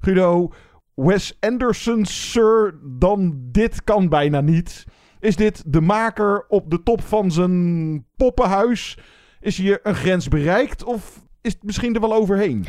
[0.00, 0.52] Guido,
[0.94, 4.84] Wes Anderson, sir, dan dit kan bijna niet.
[5.20, 8.98] Is dit de maker op de top van zijn poppenhuis?
[9.40, 12.66] Is hier een grens bereikt of is het misschien er wel overheen?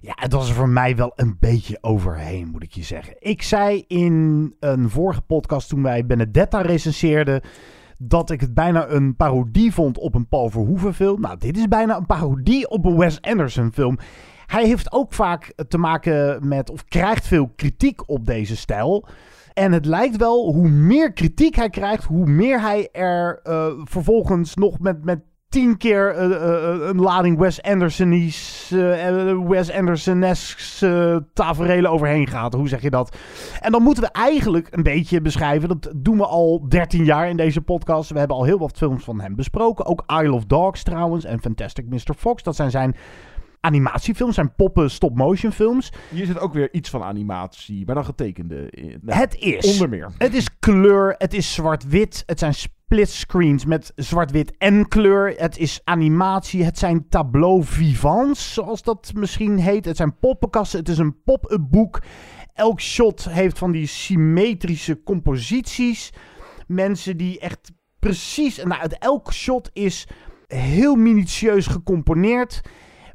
[0.00, 3.14] Ja, het was er voor mij wel een beetje overheen, moet ik je zeggen.
[3.18, 7.40] Ik zei in een vorige podcast toen wij Benedetta recenseerden
[7.98, 11.20] dat ik het bijna een parodie vond op een Paul Verhoeven film.
[11.20, 13.98] Nou, dit is bijna een parodie op een Wes Anderson film.
[14.46, 19.06] Hij heeft ook vaak te maken met, of krijgt veel kritiek op deze stijl.
[19.52, 24.54] En het lijkt wel, hoe meer kritiek hij krijgt, hoe meer hij er uh, vervolgens
[24.54, 31.90] nog met, met tien keer uh, uh, een lading Wes Andersonies, uh, Wes Anderson-esque taferelen
[31.90, 32.54] overheen gaat.
[32.54, 33.16] Hoe zeg je dat?
[33.60, 35.68] En dan moeten we eigenlijk een beetje beschrijven.
[35.68, 38.10] Dat doen we al 13 jaar in deze podcast.
[38.10, 39.86] We hebben al heel wat films van hem besproken.
[39.86, 42.14] Ook Isle of Dogs trouwens en Fantastic Mr.
[42.16, 42.42] Fox.
[42.42, 42.96] Dat zijn zijn
[43.60, 45.92] animatiefilms, zijn poppen stop-motion films.
[46.10, 48.72] Hier zit ook weer iets van animatie, maar dan getekende.
[49.00, 49.72] Nou, het is.
[49.72, 50.12] Onder meer.
[50.18, 52.54] Het is kleur, het is zwart-wit, het zijn
[52.90, 55.34] splitscreens met zwart-wit en kleur.
[55.36, 59.84] Het is animatie, het zijn tableau vivants, zoals dat misschien heet.
[59.84, 62.02] Het zijn poppenkasten, het is een pop-up boek.
[62.54, 66.12] Elk shot heeft van die symmetrische composities.
[66.66, 68.56] Mensen die echt precies...
[68.64, 70.06] Nou, elk shot is
[70.46, 72.60] heel minutieus gecomponeerd.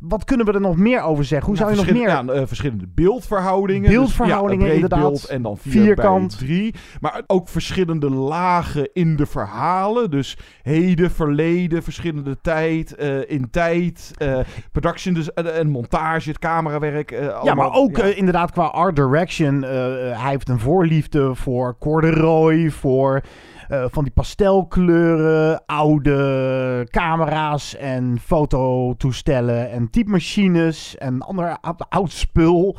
[0.07, 1.47] Wat kunnen we er nog meer over zeggen?
[1.47, 2.09] Hoe nou, zou je nog meer...
[2.09, 3.89] Ja, uh, verschillende beeldverhoudingen.
[3.91, 4.99] Beeldverhoudingen, dus, ja, inderdaad.
[4.99, 6.37] Beeld en dan vier Vierkant.
[6.37, 6.75] bij drie.
[7.01, 10.11] Maar ook verschillende lagen in de verhalen.
[10.11, 14.11] Dus heden, verleden, verschillende tijd, uh, in tijd.
[14.17, 14.39] Uh,
[14.71, 17.11] production dus, en montage, het camerawerk.
[17.11, 19.61] ja, allemaal, maar ook inderdaad qua art direction.
[19.61, 23.21] hij heeft een voorliefde voor corduroy, voor...
[23.69, 31.57] Uh, van die pastelkleuren, oude camera's en fototoestellen en typemachines en ander
[31.89, 32.77] oud spul.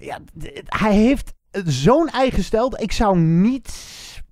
[0.00, 0.18] Ja,
[0.64, 1.34] hij heeft
[1.64, 2.80] zo'n eigen stijl.
[2.80, 3.68] Ik zou niet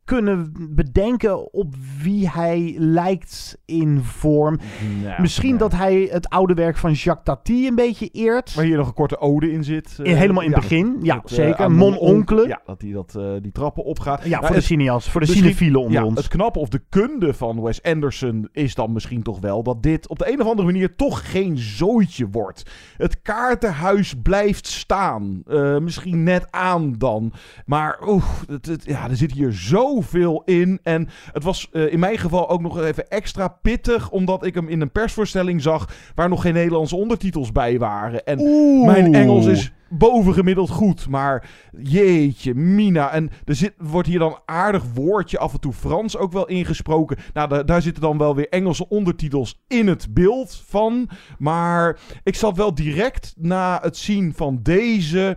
[0.04, 4.58] kunnen bedenken op wie hij lijkt in vorm.
[5.02, 5.58] Nou, Misschien nee.
[5.58, 8.54] dat hij het oude werk van Jacques Tati een beetje eert.
[8.54, 9.98] Waar hier nog een korte ode in zit.
[10.00, 11.70] Uh, Helemaal in het ja, begin, ja, uh, zeker.
[11.72, 12.48] Mon Oncle.
[12.48, 14.22] Ja, dat hij dat, uh, die trappen opgaat.
[14.24, 16.16] Ja, nou, voor de het, cineas, voor de cinefielen onder ja, ons.
[16.16, 20.08] Het knappe of de kunde van Wes Anderson is dan misschien toch wel dat dit
[20.08, 22.70] op de een of andere manier toch geen zooitje wordt.
[22.96, 25.42] Het kaartenhuis blijft staan.
[25.82, 27.32] Misschien net aan dan.
[27.66, 29.52] Maar oeh, het, het- ja, er zit hier
[29.94, 30.78] zoveel in.
[30.82, 34.68] En het was uh, in mijn geval ook nog even extra pittig, omdat ik hem
[34.68, 38.24] in een persvoorstelling zag waar nog geen Nederlandse ondertitels bij waren.
[38.24, 38.86] En Oeh.
[38.86, 43.10] mijn Engels is bovengemiddeld goed, maar jeetje, Mina.
[43.10, 47.16] En er zit, wordt hier dan aardig woordje, af en toe Frans ook wel ingesproken.
[47.32, 51.08] Nou, da- daar zitten dan wel weer Engelse ondertitels in het beeld van.
[51.38, 55.36] Maar ik zat wel direct na het zien van deze.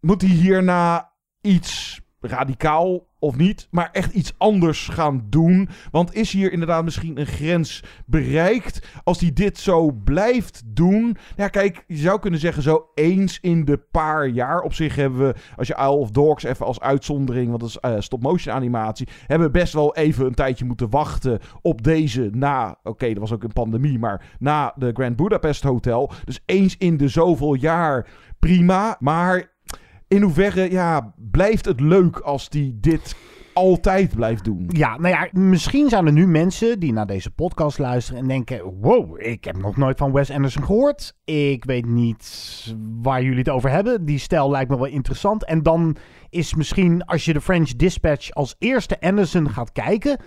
[0.00, 5.68] Moet hij hierna iets radicaal of niet, maar echt iets anders gaan doen.
[5.90, 11.16] Want is hier inderdaad misschien een grens bereikt als hij dit zo blijft doen?
[11.36, 14.60] Ja, kijk, je zou kunnen zeggen zo eens in de paar jaar.
[14.60, 17.78] Op zich hebben we, als je Isle of Dogs even als uitzondering, want dat is
[17.80, 22.78] uh, stop-motion animatie, hebben we best wel even een tijdje moeten wachten op deze na,
[22.82, 26.12] oké, dat was ook een pandemie, maar na de Grand Budapest Hotel.
[26.24, 28.06] Dus eens in de zoveel jaar
[28.38, 29.53] prima, maar
[30.14, 33.16] in hoeverre ja, blijft het leuk als die dit
[33.52, 34.64] altijd blijft doen?
[34.68, 38.80] Ja, nou ja, misschien zijn er nu mensen die naar deze podcast luisteren en denken:
[38.80, 41.14] wow, ik heb nog nooit van Wes Anderson gehoord.
[41.24, 44.04] Ik weet niet waar jullie het over hebben.
[44.04, 45.44] Die stijl lijkt me wel interessant.
[45.44, 45.96] En dan
[46.30, 50.18] is misschien, als je de French Dispatch als eerste Anderson gaat kijken,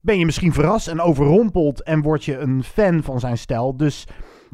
[0.00, 3.76] ben je misschien verrast en overrompeld en word je een fan van zijn stijl.
[3.76, 4.06] Dus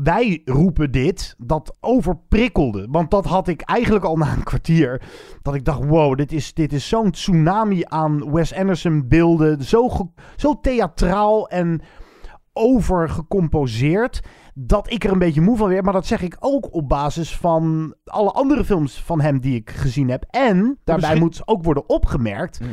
[0.03, 2.87] wij roepen dit, dat overprikkelde.
[2.91, 5.03] Want dat had ik eigenlijk al na een kwartier.
[5.43, 9.65] Dat ik dacht, wow, dit is, dit is zo'n tsunami aan Wes Anderson beelden.
[9.65, 11.81] Zo, zo theatraal en
[12.53, 14.21] overgecomposeerd.
[14.55, 15.85] Dat ik er een beetje moe van werd.
[15.85, 19.71] Maar dat zeg ik ook op basis van alle andere films van hem die ik
[19.71, 20.25] gezien heb.
[20.31, 22.61] En daarbij misschien- moet ook worden opgemerkt.
[22.61, 22.69] Mm.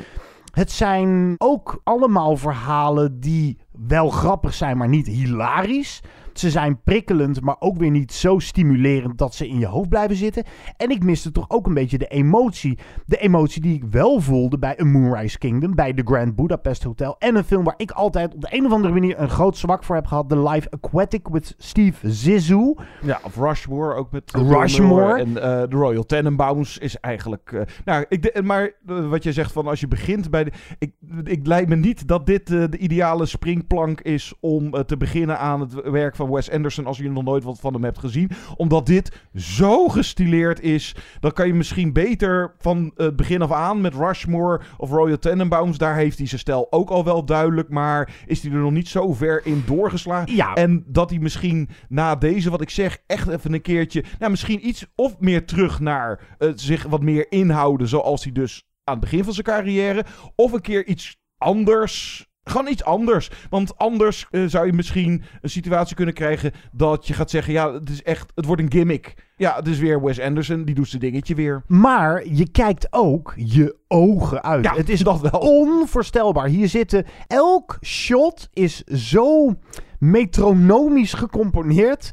[0.51, 6.01] Het zijn ook allemaal verhalen die wel grappig zijn, maar niet hilarisch.
[6.39, 10.15] Ze zijn prikkelend, maar ook weer niet zo stimulerend dat ze in je hoofd blijven
[10.15, 10.43] zitten.
[10.77, 12.77] En ik miste toch ook een beetje de emotie.
[13.05, 17.15] De emotie die ik wel voelde bij A Moonrise Kingdom, bij The Grand Budapest Hotel.
[17.19, 19.83] En een film waar ik altijd op de een of andere manier een groot zwak
[19.83, 20.29] voor heb gehad.
[20.29, 22.77] The Life Aquatic with Steve Zissou.
[23.01, 25.19] Ja, of Rushmore ook met Rushmore.
[25.19, 27.51] En uh, de Royal Tenenbaums is eigenlijk...
[27.51, 30.51] Uh, nou, ik maar wat je zegt van als je begint bij de...
[30.79, 30.91] Ik,
[31.23, 35.73] ik lijkt me niet dat dit de ideale springplank is om te beginnen aan het
[35.73, 38.31] werk van Wes Anderson als je nog nooit wat van hem hebt gezien.
[38.55, 43.81] Omdat dit zo gestileerd is, dan kan je misschien beter van het begin af aan
[43.81, 45.77] met Rushmore of Royal Tenenbaums.
[45.77, 48.87] Daar heeft hij zijn stijl ook al wel duidelijk, maar is hij er nog niet
[48.87, 50.35] zo ver in doorgeslagen.
[50.35, 50.53] Ja.
[50.53, 54.67] En dat hij misschien na deze, wat ik zeg, echt even een keertje, nou misschien
[54.67, 59.03] iets of meer terug naar uh, zich wat meer inhouden, zoals hij dus aan het
[59.03, 63.29] begin van zijn carrière, of een keer iets anders gewoon iets anders.
[63.49, 67.73] Want anders uh, zou je misschien een situatie kunnen krijgen dat je gaat zeggen: ja,
[67.73, 69.13] het is echt, het wordt een gimmick.
[69.35, 71.63] Ja, het is weer Wes Anderson, die doet zijn dingetje weer.
[71.67, 74.63] Maar je kijkt ook je ogen uit.
[74.63, 75.39] Ja, het is dat wel.
[75.39, 76.47] onvoorstelbaar.
[76.47, 79.55] Hier zitten, elk shot is zo
[79.99, 82.11] metronomisch gecomponeerd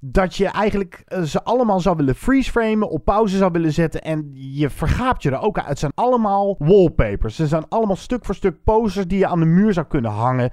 [0.00, 4.30] dat je eigenlijk eh, ze allemaal zou willen freeze-framen, op pauze zou willen zetten en
[4.34, 5.68] je vergaapt je er ook uit.
[5.68, 7.36] Het zijn allemaal wallpapers.
[7.36, 10.50] Ze zijn allemaal stuk voor stuk posters die je aan de muur zou kunnen hangen.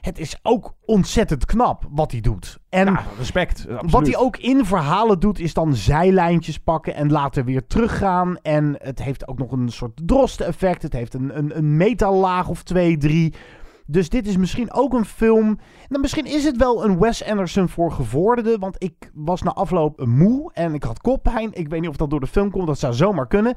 [0.00, 2.58] Het is ook ontzettend knap wat hij doet.
[2.68, 3.66] En ja, respect.
[3.80, 8.38] Wat hij ook in verhalen doet, is dan zijlijntjes pakken en later weer teruggaan.
[8.42, 10.82] En het heeft ook nog een soort drosten-effect.
[10.82, 13.34] Het heeft een, een, een metallaag of twee, drie.
[13.86, 15.58] Dus dit is misschien ook een film.
[15.88, 18.60] Nou, misschien is het wel een Wes Anderson voor gevorderden.
[18.60, 21.50] Want ik was na afloop moe en ik had koppijn.
[21.52, 22.66] Ik weet niet of dat door de film komt.
[22.66, 23.56] Dat zou zomaar kunnen.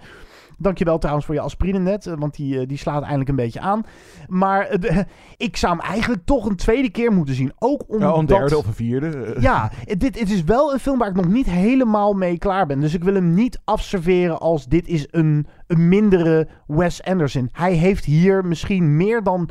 [0.61, 3.83] Dankjewel trouwens voor je aspirine net, want die, die slaat eindelijk een beetje aan.
[4.27, 4.99] Maar uh,
[5.37, 7.53] ik zou hem eigenlijk toch een tweede keer moeten zien.
[7.59, 8.09] Ook omdat...
[8.13, 9.35] Ja, een derde of een vierde.
[9.39, 12.79] Ja, dit, het is wel een film waar ik nog niet helemaal mee klaar ben.
[12.79, 17.49] Dus ik wil hem niet afserveren als dit is een, een mindere Wes Anderson.
[17.51, 19.49] Hij heeft hier misschien meer dan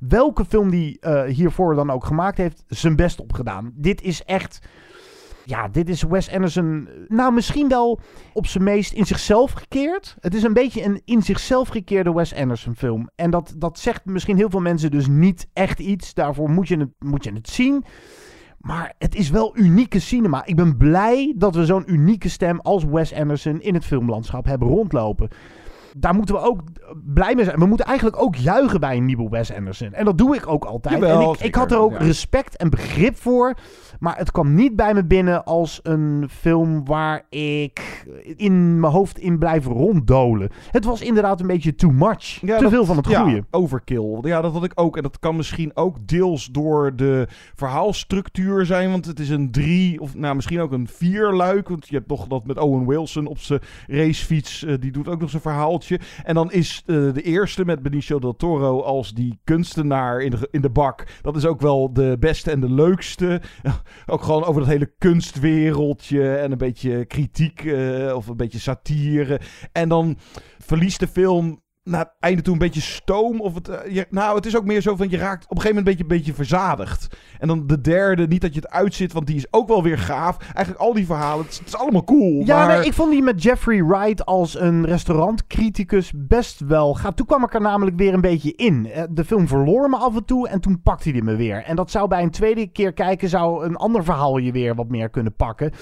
[0.00, 3.72] welke film die uh, hiervoor dan ook gemaakt heeft, zijn best op gedaan.
[3.74, 4.58] Dit is echt.
[5.44, 6.88] Ja, dit is Wes Anderson.
[7.08, 8.00] Nou, misschien wel
[8.32, 10.16] op zijn meest in zichzelf gekeerd.
[10.20, 13.10] Het is een beetje een in zichzelf gekeerde Wes Anderson film.
[13.14, 16.14] En dat, dat zegt misschien heel veel mensen dus niet echt iets.
[16.14, 17.84] Daarvoor moet je het, moet je het zien.
[18.58, 20.46] Maar het is wel unieke cinema.
[20.46, 24.68] Ik ben blij dat we zo'n unieke stem als Wes Anderson in het filmlandschap hebben
[24.68, 25.28] rondlopen
[25.96, 26.60] daar moeten we ook
[27.14, 27.58] blij mee zijn.
[27.58, 29.92] We moeten eigenlijk ook juichen bij een nieuwe Wes Anderson.
[29.92, 30.94] En dat doe ik ook altijd.
[30.94, 31.98] Jawel, en ik, ik, had er ook ja.
[31.98, 33.54] respect en begrip voor.
[33.98, 38.04] Maar het kwam niet bij me binnen als een film waar ik
[38.36, 40.48] in mijn hoofd in blijf ronddolen.
[40.70, 42.22] Het was inderdaad een beetje too much.
[42.40, 43.30] Ja, Te dat- veel van het goede.
[43.30, 44.18] Ja, overkill.
[44.22, 44.96] Ja, dat had ik ook.
[44.96, 48.90] En dat kan misschien ook deels door de verhaalstructuur zijn.
[48.90, 51.68] Want het is een drie, of nou misschien ook een vier luik.
[51.68, 54.64] Want je hebt toch dat met Owen Wilson op zijn racefiets.
[54.64, 55.42] eh, die doet ook nog zijn
[56.22, 60.48] En dan is eh, de eerste met Benicio del Toro als die kunstenaar in de,
[60.50, 61.06] in de bak.
[61.22, 63.40] Dat is ook wel de beste en de leukste.
[64.06, 66.36] ook gewoon over dat hele kunstwereldje.
[66.36, 69.40] En een beetje kritiek eh, of een beetje satire.
[69.72, 70.18] En dan
[70.58, 73.40] verliest de film na het einde toe een beetje stoom.
[73.40, 75.60] Of het, eh, je- nou, het is ook meer zo van je raakt op een
[75.62, 77.16] gegeven moment een beetje, een beetje verzadigd.
[77.38, 79.98] En dan de derde, niet dat je het uitzit, want die is ook wel weer
[79.98, 80.36] gaaf.
[80.54, 82.42] Eigenlijk al die verhalen, het is, het is allemaal cool.
[82.44, 82.76] Ja, maar...
[82.78, 87.14] nee, ik vond die met Jeffrey Wright als een restaurantcriticus best wel gaaf.
[87.14, 88.86] Toen kwam ik er namelijk weer een beetje in.
[88.92, 91.62] Eh, De film verloor me af en toe en toen pakte hij me weer.
[91.64, 94.88] En dat zou bij een tweede keer kijken, zou een ander verhaal je weer wat
[94.88, 95.72] meer kunnen pakken.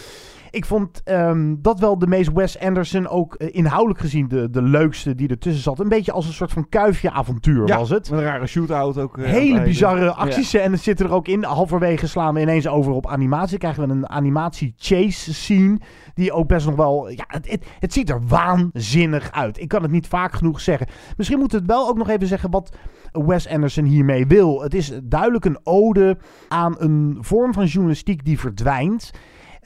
[0.50, 4.62] Ik vond ehm, dat wel de meest Wes Anderson, ook eh, inhoudelijk gezien de, de
[4.62, 5.78] leukste die ertussen zat.
[5.78, 8.08] Een beetje als een soort van kuifje avontuur Ja, was het.
[8.08, 9.18] Een rare shootout ook.
[9.18, 9.68] eh, het Hele einde.
[9.68, 11.44] bizarre actiescènes zitten er ook in.
[11.44, 13.58] Halverwege slaan we ineens over op animatie.
[13.58, 15.78] Krijgen we een animatie chase scene.
[16.14, 17.08] Die ook best nog wel...
[17.08, 19.60] Ja, het, het, het ziet er waanzinnig uit.
[19.60, 20.86] Ik kan het niet vaak genoeg zeggen.
[21.16, 22.76] Misschien moeten we het wel ook nog even zeggen wat
[23.12, 24.62] Wes Anderson hiermee wil.
[24.62, 29.10] Het is duidelijk een ode aan een vorm van journalistiek die verdwijnt.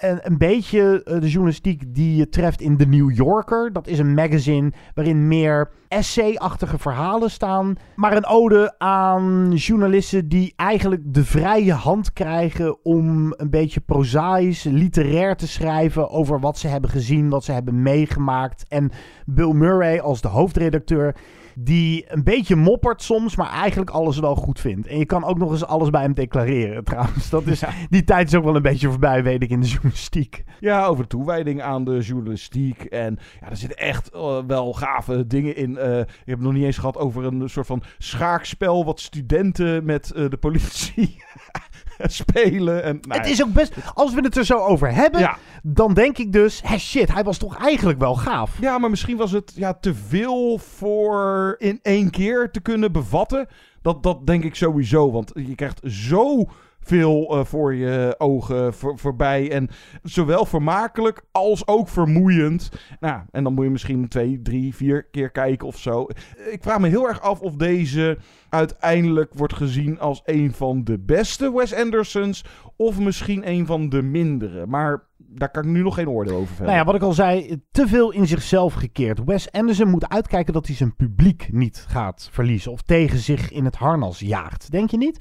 [0.03, 3.73] En een beetje eh, de journalistiek die je treft in The New Yorker.
[3.73, 7.75] Dat is een magazine waarin meer essay-achtige verhalen staan.
[7.97, 14.63] Maar een ode aan journalisten die eigenlijk de vrije hand krijgen om een beetje prozaïs,
[14.65, 18.65] literair te schrijven over wat ze hebben gezien, wat ze hebben meegemaakt.
[18.69, 18.91] En
[19.27, 21.17] Bill Murray als de hoofdredacteur
[21.55, 24.87] Die een beetje moppert soms, maar eigenlijk alles wel goed vindt.
[24.87, 27.31] En je kan ook nog eens alles bij hem declareren trouwens.
[27.31, 30.45] Dat is, Die tijd is ook wel een beetje voorbij, weet ik, in de journalistiek.
[30.61, 32.85] Ja, over toewijding aan de journalistiek.
[32.85, 35.71] En ja, er zitten echt eh, wel gave dingen in.
[35.71, 38.85] Uh, ik heb het nog niet eens gehad over een soort van schaakspel...
[38.85, 41.17] wat studenten met uh, de politie
[42.23, 42.83] spelen.
[42.83, 43.75] En, nou, het is ook best...
[43.95, 45.21] Als we het er zo over hebben...
[45.21, 45.37] Ja.
[45.63, 46.61] dan denk ik dus...
[46.65, 48.61] Hé, shit, hij was toch eigenlijk wel gaaf.
[48.61, 53.49] Ja, maar misschien was het ja, te veel voor in één keer te kunnen bevatten.
[53.83, 55.11] Dat, dat denk ik sowieso.
[55.11, 56.49] Want je krijgt zo
[56.83, 59.51] veel uh, voor je ogen voor, voorbij.
[59.51, 59.69] En
[60.03, 62.71] zowel vermakelijk als ook vermoeiend.
[63.01, 66.07] Nou, en dan moet je misschien twee, drie, vier keer kijken of zo.
[66.51, 68.19] Ik vraag me heel erg af of deze
[68.49, 72.45] uiteindelijk wordt gezien als een van de beste Wes Andersons.
[72.77, 74.67] Of misschien een van de mindere.
[74.67, 76.73] Maar daar kan ik nu nog geen oordeel over vellen.
[76.73, 79.25] Nou ja, wat ik al zei, te veel in zichzelf gekeerd.
[79.25, 82.73] Wes Anderson moet uitkijken dat hij zijn publiek niet gaat verliezen.
[82.73, 84.71] Of tegen zich in het harnas jaagt.
[84.71, 85.21] Denk je niet?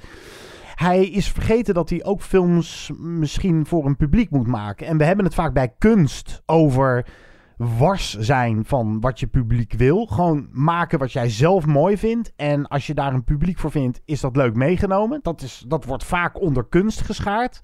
[0.75, 4.87] Hij is vergeten dat hij ook films misschien voor een publiek moet maken.
[4.87, 7.05] En we hebben het vaak bij kunst over
[7.77, 10.05] wars zijn van wat je publiek wil.
[10.05, 12.33] Gewoon maken wat jij zelf mooi vindt.
[12.35, 15.19] En als je daar een publiek voor vindt, is dat leuk meegenomen.
[15.21, 17.61] Dat, is, dat wordt vaak onder kunst geschaard.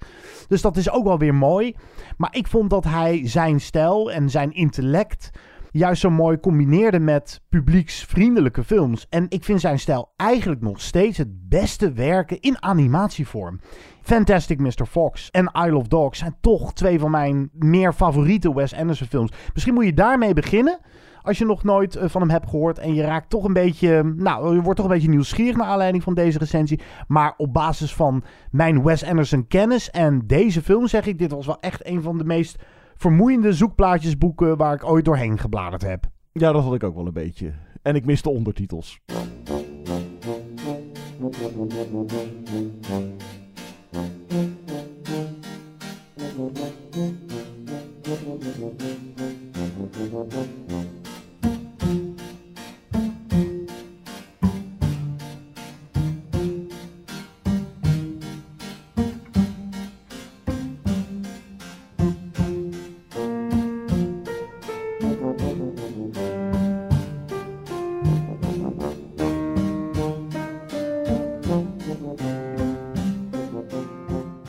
[0.48, 1.76] Dus dat is ook wel weer mooi.
[2.16, 5.30] Maar ik vond dat hij zijn stijl en zijn intellect
[5.70, 9.06] juist zo mooi combineerde met publieksvriendelijke films.
[9.08, 13.60] En ik vind zijn stijl eigenlijk nog steeds het beste werken in animatievorm.
[14.02, 14.86] Fantastic Mr.
[14.88, 19.32] Fox en Isle of Dogs zijn toch twee van mijn meer favoriete Wes Anderson films.
[19.52, 20.80] Misschien moet je daarmee beginnen.
[21.22, 24.02] Als je nog nooit eh, van hem hebt gehoord en je raakt toch een beetje,
[24.16, 26.80] nou, je wordt toch een beetje nieuwsgierig naar aanleiding van deze recensie.
[27.08, 31.46] Maar op basis van mijn Wes Anderson kennis en deze film zeg ik, dit was
[31.46, 32.58] wel echt een van de meest
[32.98, 36.06] vermoeiende zoekplaatjesboeken waar ik ooit doorheen gebladerd heb.
[36.32, 37.52] Ja, dat had ik ook wel een beetje.
[37.82, 39.00] En ik miste ondertitels.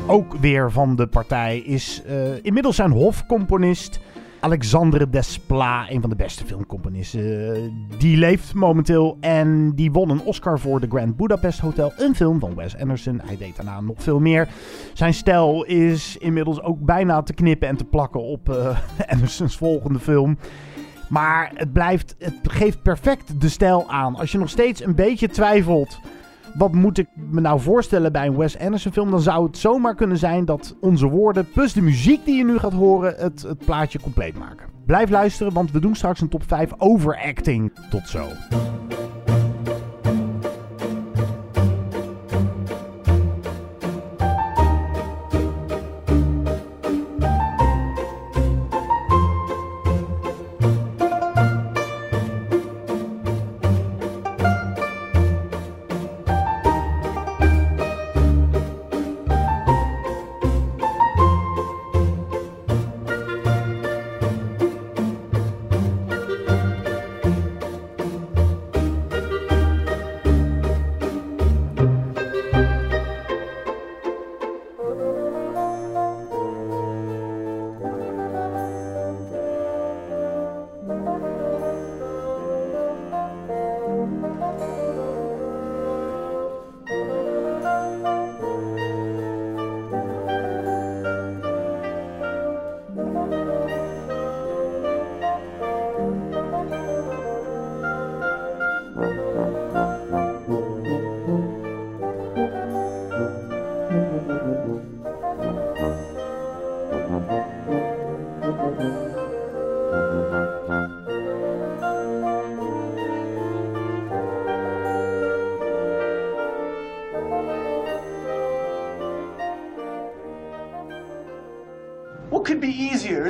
[0.10, 4.00] Ook weer van de partij is uh, inmiddels zijn hofcomponist
[4.40, 7.22] Alexandre Desplat, een van de beste filmcomponisten.
[7.22, 12.16] Uh, die leeft momenteel en die won een Oscar voor The Grand Budapest Hotel, een
[12.16, 13.22] film van Wes Anderson.
[13.26, 14.48] Hij deed daarna nog veel meer.
[14.94, 18.80] Zijn stijl is inmiddels ook bijna te knippen en te plakken op uh,
[19.12, 20.38] Andersons volgende film.
[21.10, 24.16] Maar het, blijft, het geeft perfect de stijl aan.
[24.16, 26.00] Als je nog steeds een beetje twijfelt
[26.58, 29.12] wat moet ik me nou voorstellen bij een Wes Anderson film?
[29.12, 32.58] Dan zou het zomaar kunnen zijn dat onze woorden plus de muziek die je nu
[32.58, 34.68] gaat horen het, het plaatje compleet maken.
[34.86, 37.72] Blijf luisteren, want we doen straks een top 5 overacting.
[37.90, 38.28] Tot zo.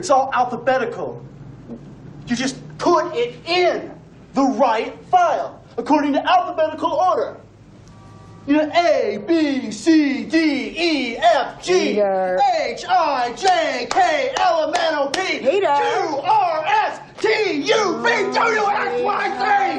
[0.09, 1.23] It's all alphabetical.
[2.25, 3.91] You just put it in
[4.33, 7.37] the right file according to alphabetical order.
[8.47, 12.39] You know, A, B, C, D, E, F, G, Peter.
[12.59, 15.59] H, I, J, K, L, M, N, O, P, Peter.
[15.59, 19.78] Q, R, S, T, U, V, W, X, Y,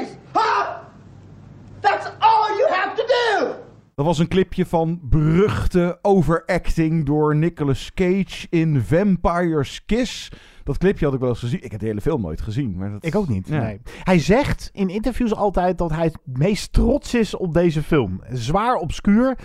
[4.01, 10.31] Dat was een clipje van beruchte overacting door Nicolas Cage in Vampire's Kiss.
[10.63, 11.63] Dat clipje had ik wel eens gezien.
[11.63, 12.77] Ik heb de hele film nooit gezien.
[12.77, 13.05] Maar dat...
[13.05, 13.47] Ik ook niet.
[13.47, 13.61] Ja.
[13.61, 13.81] Nee.
[14.03, 18.21] Hij zegt in interviews altijd dat hij het meest trots is op deze film.
[18.31, 19.37] Zwaar obscuur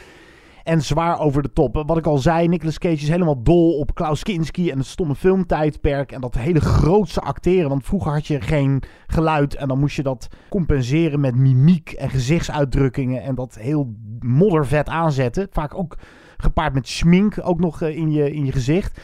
[0.67, 1.83] en zwaar over de top.
[1.87, 5.15] Wat ik al zei, Nicolas Cage is helemaal dol op Klaus Kinski en het stomme
[5.15, 6.13] filmtijdperk.
[6.13, 7.69] En dat hele grootse acteren.
[7.69, 12.11] Want vroeger had je geen geluid en dan moest je dat compenseren met mimiek en
[12.11, 13.23] gezichtsuitdrukkingen.
[13.23, 15.49] En dat heel moddervet aanzetten.
[15.51, 15.99] Vaak ook
[16.37, 19.01] gepaard met schmink ook nog eh, in je, in je gezicht.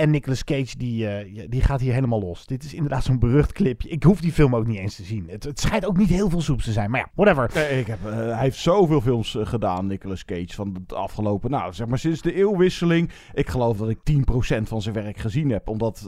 [0.00, 2.46] En Nicolas Cage, die, eh, die gaat hier helemaal los.
[2.46, 3.88] Dit is inderdaad zo'n berucht clipje.
[3.88, 5.26] Ik hoef die film ook niet eens te zien.
[5.28, 6.90] Het, het schijnt ook niet heel veel soeps te zijn.
[6.90, 7.50] Maar ja, whatever.
[7.54, 11.50] Nee, ik heb, eh, hij heeft zoveel films eh, gedaan, Nicolas Cage, van het afgelopen,
[11.50, 13.10] nou zeg maar sinds de eeuwwisseling.
[13.34, 16.06] Ik geloof dat ik 10% van zijn werk gezien heb, omdat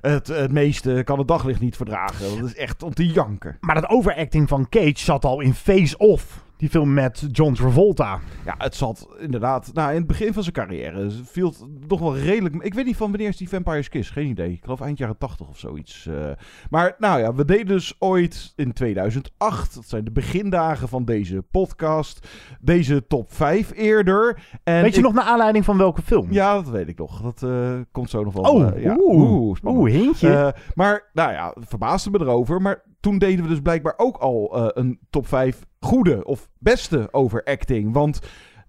[0.00, 2.38] het, het meeste kan het daglicht niet verdragen.
[2.38, 3.56] Dat is echt om te janken.
[3.60, 6.46] Maar dat overacting van Cage zat al in Face Off.
[6.58, 8.18] Die film met John Travolta.
[8.44, 12.16] Ja, het zat inderdaad, nou in het begin van zijn carrière viel het nog wel
[12.16, 14.52] redelijk, ik weet niet van wanneer is die Vampire's Kiss, geen idee.
[14.52, 16.06] Ik geloof eind jaren 80 of zoiets.
[16.06, 16.30] eh.
[16.70, 21.42] maar nou ja, we deden dus ooit in 2008, dat zijn de begindagen van deze
[21.50, 22.28] podcast,
[22.60, 24.40] deze top 5 eerder.
[24.64, 26.26] En Weet je ik- nog naar aanleiding van welke film?
[26.32, 27.22] Ja, dat weet ik nog.
[27.22, 28.42] Dat eh, komt zo nog wel.
[28.52, 28.96] Oh, eh, ja.
[29.00, 30.54] oeh, oeh, hintje.
[30.74, 32.62] Maar, nou ja, verbaasde me erover.
[32.62, 37.92] Maar toen deden we dus blijkbaar ook al een top 5 goede of beste overacting.
[37.92, 38.20] Want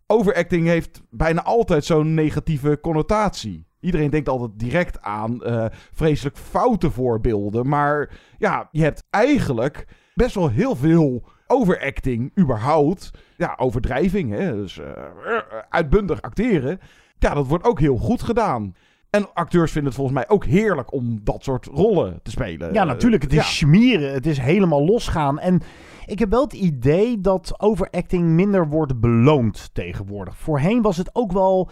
[0.08, 3.68] overacting heeft bijna altijd zo'n negatieve connotatie.
[3.80, 7.68] Iedereen denkt altijd direct aan eh, vreselijk foute voorbeelden.
[7.68, 13.12] Maar ja, je hebt eigenlijk best wel heel veel overacting überhaupt.
[13.38, 14.56] Ja, overdrijving, hè?
[14.56, 15.38] dus eh,
[15.70, 16.80] uitbundig acteren.
[17.18, 18.76] Ja, dat wordt ook heel goed gedaan.
[19.10, 22.74] En acteurs vinden het volgens mij ook heerlijk om dat soort rollen te spelen.
[22.74, 23.22] Ja, natuurlijk.
[23.24, 23.44] Het is Ja.
[23.44, 24.14] schmieren.
[24.14, 25.40] Het is helemaal losgaan.
[25.40, 25.62] En
[26.06, 30.38] ik heb wel het idee dat overacting minder wordt beloond tegenwoordig.
[30.38, 31.70] Voorheen was het ook wel...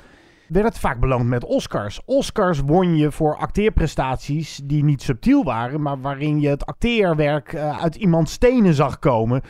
[0.48, 2.02] werd het vaak beloond met Oscars.
[2.06, 5.82] Oscars won je voor acteerprestaties die niet subtiel waren...
[5.82, 9.42] maar waarin je het acteerwerk eh, uit iemands stenen zag komen...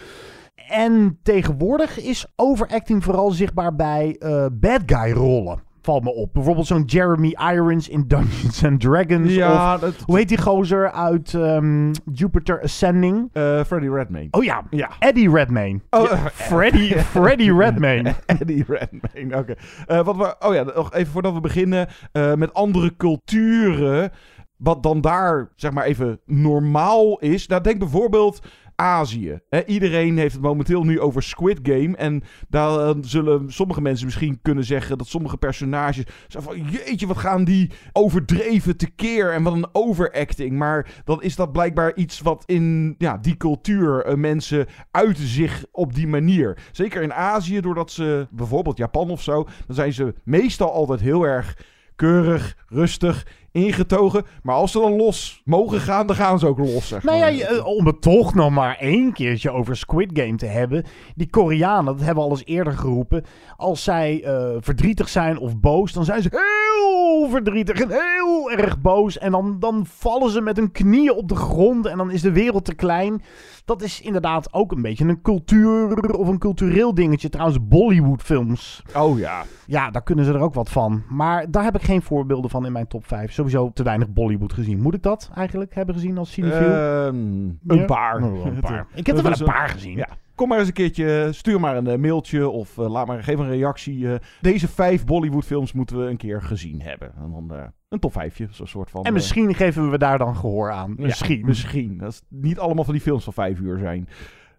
[0.68, 5.60] En tegenwoordig is overacting vooral zichtbaar bij eh, bad guy rollen.
[5.88, 6.34] Valt me op.
[6.34, 9.34] Bijvoorbeeld zo'n Jeremy Irons in Dungeons and Dragons.
[9.34, 13.30] Ja, of, dat- hoe heet die gozer uit ehm, Jupiter Ascending?
[13.34, 14.28] Eh, Freddie Redmayne.
[14.32, 14.90] Oh ja, Ja.
[15.00, 15.80] Eddie Redmayne.
[15.90, 16.18] Oh, Ja,
[16.50, 18.14] Freddie, Freddie Redmayne.
[18.40, 19.56] Eddie Redmayne, oké.
[19.86, 21.88] Eh, wat we, oh ja, nog even voordat we beginnen.
[22.12, 24.12] eh, met andere culturen,
[24.58, 27.48] wat dan daar, zeg maar even, normaal is.
[27.48, 28.40] Nou, denk bijvoorbeeld
[28.80, 29.40] Azië.
[29.66, 31.96] Iedereen heeft het momenteel nu over Squid Game.
[31.96, 36.04] En daar eh, zullen sommige mensen misschien kunnen zeggen dat sommige personages...
[36.28, 40.58] Zo van, jeetje, wat gaan die overdreven tekeer en wat een overacting.
[40.58, 45.66] Maar dan is dat blijkbaar iets wat in ja, die cultuur eh, mensen uiten zich
[45.72, 46.58] op die manier.
[46.72, 49.44] Zeker in Azië, doordat ze bijvoorbeeld Japan of zo...
[49.66, 51.56] dan zijn ze meestal altijd heel erg
[51.96, 53.28] keurig, rustig,
[53.58, 54.26] ingetogen.
[54.44, 56.88] Maar als ze dan los mogen gaan, dan gaan ze ook los.
[56.88, 57.58] Zeg Nou ja, maar.
[57.58, 60.84] eh, om het toch nog maar één keertje over Squid Game te hebben.
[61.16, 63.24] Die Koreanen, dat hebben we al eens eerder geroepen.
[63.58, 68.82] Als zij eh, verdrietig zijn of boos, dan zijn ze heel verdrietig en heel erg
[68.82, 69.18] boos.
[69.18, 72.32] En dan, dan vallen ze met hun knieën op de grond en dan is de
[72.32, 73.22] wereld te klein.
[73.68, 77.30] Dat is inderdaad ook een beetje een cultuur of een cultureel dingetje.
[77.30, 78.84] Trouwens, Bollywood films.
[78.96, 79.44] Oh ja.
[79.66, 81.04] Ja, daar kunnen ze er ook wat van.
[81.10, 83.32] Maar daar heb ik geen voorbeelden van in mijn top 5.
[83.32, 84.82] Sowieso te weinig Bollywood gezien.
[84.82, 86.70] Moet ik dat eigenlijk hebben gezien als cinefiel?
[86.72, 87.86] Ehm, een Ja?
[87.86, 88.22] paar.
[88.22, 88.88] Een paar.
[88.96, 89.96] Ik heb er wel een paar gezien.
[89.98, 90.08] Ja.
[90.38, 93.38] Kom maar eens een keertje, stuur maar een eh, mailtje of eh, laat maar geef
[93.40, 94.08] een reactie.
[94.14, 94.20] eh.
[94.42, 97.12] deze vijf Bollywood films moeten we een keer gezien hebben.
[97.18, 99.02] En dan eh, een top vijfje, zo'n soort van...
[99.02, 100.94] En eh, misschien geven we daar dan gehoor aan.
[100.98, 101.46] ja, Misschien.
[101.46, 101.98] misschien.
[101.98, 104.10] Dat is niet allemaal van die films van vijf uur zijn.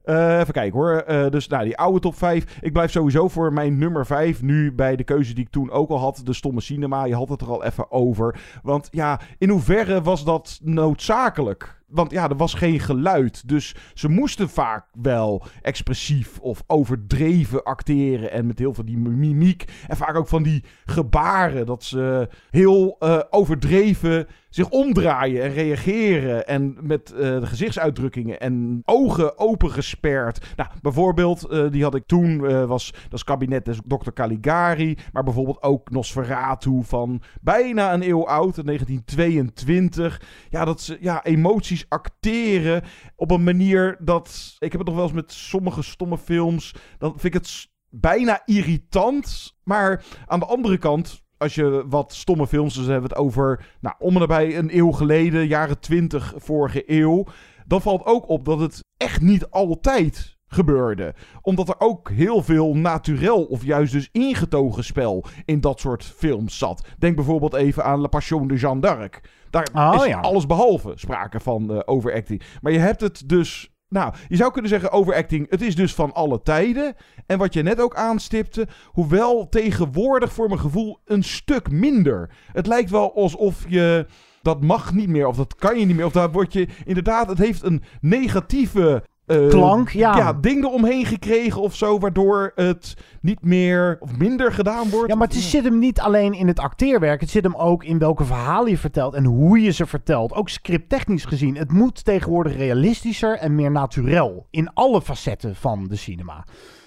[0.04, 0.92] Eh, even kijken hoor.
[0.96, 2.58] Eh, dus nou, die oude top 5.
[2.60, 4.42] Ik blijf sowieso voor mijn nummer 5.
[4.42, 6.20] Nu bij de keuze die ik toen ook al had.
[6.24, 7.04] De stomme cinema.
[7.04, 8.40] Je had het er al even over.
[8.62, 11.77] Want ja, in hoeverre was dat noodzakelijk?
[11.88, 13.48] Want ja, er was geen geluid.
[13.48, 18.30] Dus ze moesten vaak wel expressief of overdreven acteren.
[18.30, 19.64] En met heel veel die mimiek.
[19.86, 21.66] En vaak ook van die gebaren.
[21.66, 26.46] Dat ze heel eh, overdreven zich omdraaien en reageren.
[26.46, 30.46] En met eh, de gezichtsuitdrukkingen en ogen opengesperd.
[30.56, 34.10] Nou, bijvoorbeeld, eh, die had ik toen, eh, was dat kabinet des Dr.
[34.14, 34.96] Caligari.
[35.12, 40.20] Maar bijvoorbeeld ook Nosferatu van bijna een eeuw oud, in 1922.
[40.50, 42.82] Ja, dat ze ja, emoties acteren
[43.16, 44.56] op een manier dat...
[44.58, 46.74] Ik heb het nog wel eens met sommige stomme films.
[46.98, 49.56] Dan vind ik het bijna irritant.
[49.62, 53.96] Maar aan de andere kant als je wat stomme films, dus hebben het over, nou,
[53.98, 57.26] om en nabij een eeuw geleden, jaren 20 vorige eeuw.
[57.66, 61.14] Dan valt ook op dat het echt niet altijd gebeurde.
[61.42, 66.58] Omdat er ook heel veel naturel of juist dus ingetogen spel in dat soort films
[66.58, 66.86] zat.
[66.98, 69.20] Denk bijvoorbeeld even aan La Passion de Jeanne d'Arc.
[69.50, 70.20] Daar Oh, is ja.
[70.20, 72.42] alles behalve sprake van eh, overacting.
[72.62, 73.72] Maar je hebt het dus...
[73.88, 76.94] Nou, je zou kunnen zeggen overacting, het is dus van alle tijden.
[77.26, 82.30] En wat je net ook aanstipte, hoewel tegenwoordig voor mijn gevoel een stuk minder.
[82.52, 84.06] Het lijkt wel alsof je...
[84.42, 86.04] Dat mag niet meer, of dat kan je niet meer.
[86.04, 90.16] Of daar word je inderdaad, het heeft een negatieve eh, Klank, ja.
[90.16, 95.08] ja, ding eromheen gekregen of zo, waardoor het niet meer of minder gedaan wordt.
[95.10, 97.20] Ja, maar het is- zit hem niet alleen in het acteerwerk.
[97.20, 100.32] Het zit hem ook in welke verhalen je vertelt en hoe je ze vertelt.
[100.32, 101.56] Ook scripttechnisch gezien.
[101.56, 104.46] Het moet tegenwoordig realistischer en meer naturel.
[104.50, 106.44] In alle facetten van de cinema.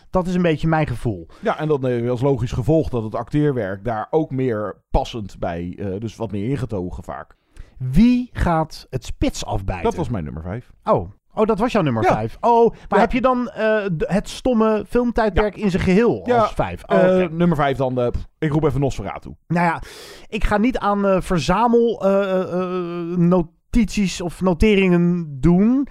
[0.10, 1.28] Dat is een beetje mijn gevoel.
[1.40, 5.76] Ja, en dan eh, als logisch gevolg dat het acteerwerk daar ook meer passend bij,
[5.80, 7.36] eh, dus wat meer ingetogen vaak.
[7.78, 9.84] Wie gaat het spits afbijten?
[9.84, 10.72] Dat was mijn nummer 5.
[10.84, 11.10] Oh.
[11.34, 12.14] Oh, dat was jouw nummer Ja.
[12.14, 12.38] 5.
[12.42, 12.98] Oh, maar Ja.
[13.00, 16.82] heb je dan eh, het stomme filmtijdperk in zijn geheel als 5?
[16.86, 19.36] Oh, Eh, nummer 5 dan, eh, pff, ik roep even Nosferatu.
[19.48, 19.82] Nou ja,
[20.28, 25.88] ik ga niet aan eh, verzamel eh, eh, eh, notities of noteringen doen.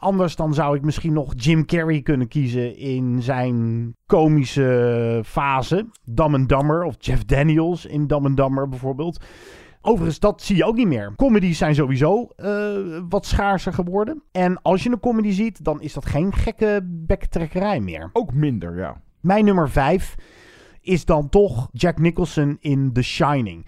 [0.00, 5.86] Anders dan zou ik misschien nog Jim Carrey kunnen kiezen in zijn komische fase.
[6.04, 9.24] Dumb and Dumber of Jeff Daniels in Dumb and Dumber bijvoorbeeld.
[9.80, 11.12] Overigens, dat zie je ook niet meer.
[11.16, 12.76] Comedies zijn sowieso eh,
[13.08, 14.22] wat schaarser geworden.
[14.32, 18.10] En als je een comedy ziet, dan is dat geen gekke bektrekkerij meer.
[18.12, 19.00] Ook minder, ja.
[19.20, 20.14] Mijn nummer 5
[20.80, 23.66] is dan toch Jack Nicholson in The Shining.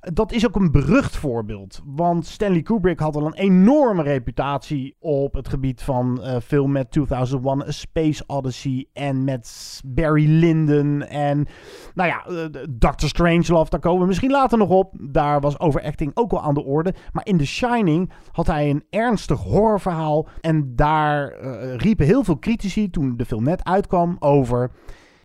[0.00, 1.80] Dat is ook een berucht voorbeeld.
[1.84, 6.90] Want Stanley Kubrick had al een enorme reputatie op het gebied van eh, film met
[6.90, 11.46] 2001 A Space Odyssey en met Barry Lyndon en
[11.94, 14.94] nou ja, eh, Doctor Strangelove, daar komen we misschien later nog op.
[15.00, 16.94] Daar was overacting ook wel aan de orde.
[17.12, 22.38] Maar in The Shining had hij een ernstig horrorverhaal en daar eh, riepen heel veel
[22.38, 24.70] critici toen de film net uitkwam over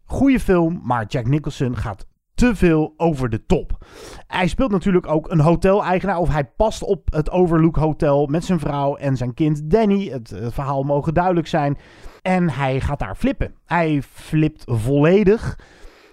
[0.05, 3.85] goede film, maar Jack Nicholson gaat te veel over de top.
[4.27, 8.59] Hij speelt natuurlijk ook een hotel-eigenaar, of hij past op het Overlook Hotel met zijn
[8.59, 10.09] vrouw en zijn kind Danny.
[10.09, 11.77] Het, het verhaal mogen duidelijk zijn.
[12.21, 13.53] En hij gaat daar flippen.
[13.65, 15.59] Hij flipt volledig.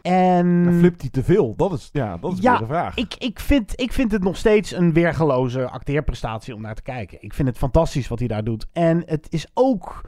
[0.03, 0.65] En...
[0.65, 1.55] Maar flipt hij te veel?
[1.57, 2.97] Dat is, ja, dat is Ja, de vraag.
[2.97, 7.19] Ik, ik, vind, ik vind het nog steeds een weergeloze acteerprestatie om naar te kijken.
[7.21, 8.67] Ik vind het fantastisch wat hij daar doet.
[8.73, 10.01] En het is ook...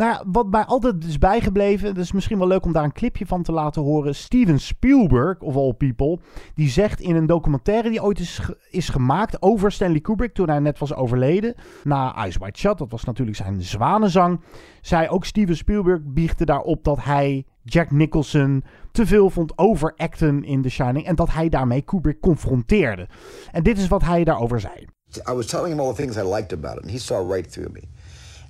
[0.00, 3.26] Nou wat mij altijd is bijgebleven, dat is misschien wel leuk om daar een clipje
[3.26, 4.14] van te laten horen.
[4.14, 6.18] Steven Spielberg, of all people,
[6.54, 8.40] die zegt in een documentaire die ooit is,
[8.70, 12.90] is gemaakt over Stanley Kubrick toen hij net was overleden, na Eyes Wide Shut, dat
[12.90, 14.40] was natuurlijk zijn zwanenzang,
[14.80, 20.62] zei ook Steven Spielberg biechtte daarop dat hij Jack Nicholson te veel vond overacten in
[20.62, 23.08] The Shining en dat hij daarmee Kubrick confronteerde.
[23.50, 24.86] En dit is wat hij daarover zei.
[25.28, 27.52] I was telling him all the things I liked about it, and he saw right
[27.52, 27.82] through me.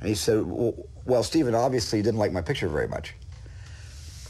[0.00, 0.74] And he said, Well,
[1.04, 3.14] well Stephen, obviously you didn't like my picture very much.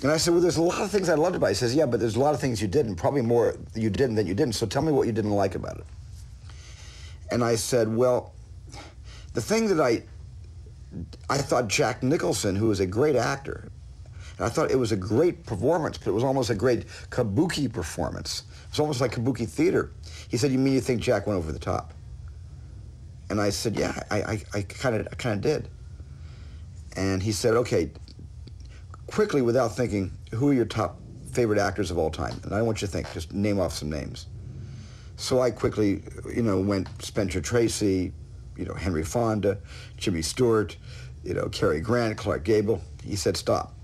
[0.02, 1.50] And I said, Well, there's a lot of things I loved about it.
[1.50, 4.16] He says, Yeah, but there's a lot of things you didn't, probably more you didn't
[4.16, 4.54] than you didn't.
[4.54, 5.84] So tell me what you didn't like about it.
[7.30, 8.34] And I said, Well,
[9.34, 10.02] the thing that I
[11.28, 13.70] I thought Jack Nicholson, who is a great actor,
[14.36, 17.72] and I thought it was a great performance, but it was almost a great kabuki
[17.72, 18.42] performance.
[18.64, 19.92] It was almost like kabuki theater.
[20.28, 21.92] He said, "You mean you think Jack went over the top?"
[23.31, 25.68] And I said, "Yeah, I, I, I kind of, I kind of did."
[26.97, 27.93] And he said, "Okay,
[29.07, 31.01] quickly, without thinking, who are your top
[31.31, 33.89] favorite actors of all time?" And I want you to think, just name off some
[33.89, 34.26] names.
[35.16, 36.03] So I quickly,
[36.35, 38.12] you know, went Spencer Tracy,
[38.57, 39.59] you know, Henry Fonda,
[39.97, 40.76] Jimmy Stewart,
[41.22, 42.83] you know, Cary Grant, Clark Gable.
[43.05, 43.74] He said, "Stop."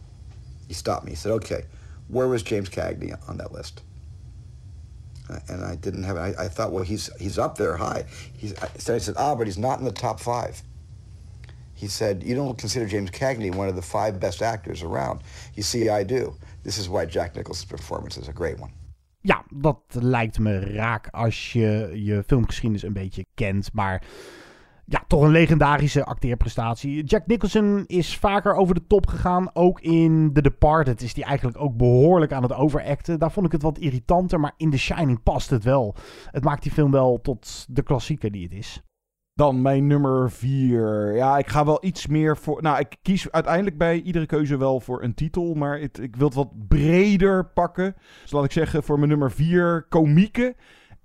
[0.67, 1.13] He stopped me.
[1.13, 1.67] He said, "Okay,
[2.09, 3.83] where was James Cagney on that list?"
[5.49, 6.17] And I didn't have.
[6.17, 8.05] I, I thought, well, he's he's up there high.
[8.39, 8.55] He's.
[8.91, 10.63] I said, ah, but he's not in the top five.
[11.75, 15.21] He said, you don't consider James Cagney one of the five best actors around.
[15.55, 16.35] You see, I do.
[16.63, 18.71] This is why Jack Nicholson's performance is a great one.
[19.21, 23.73] Ja, dat lijkt me raak als je je filmgeschiedenis een beetje kent.
[23.73, 24.03] Maar
[24.89, 27.05] ja, toch een legendarische acteerprestatie.
[27.05, 29.51] Jack Nicholson is vaker over de top gegaan.
[29.53, 33.19] Ook in The Departed is hij eigenlijk ook behoorlijk aan het overacten.
[33.19, 35.95] Daar vond ik het wat irritanter, maar in The Shining past het wel.
[36.31, 38.83] Het maakt die film wel tot de klassieker die het is.
[39.35, 41.15] Dan mijn nummer 4.
[41.15, 42.63] Ja, ik ga wel iets meer voor.
[42.63, 45.55] Nou, ik kies uiteindelijk bij iedere keuze wel voor een titel.
[45.55, 47.95] Maar ik wil het wat breder pakken.
[48.23, 50.55] Dus laat ik zeggen, voor mijn nummer 4 komieken.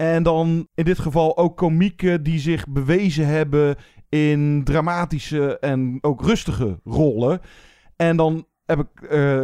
[0.02, 3.76] En dan in dit geval ook komieken die zich bewezen hebben
[4.10, 7.40] in dramatische en ook rustige rollen.
[7.96, 9.42] En dan heb ik eh,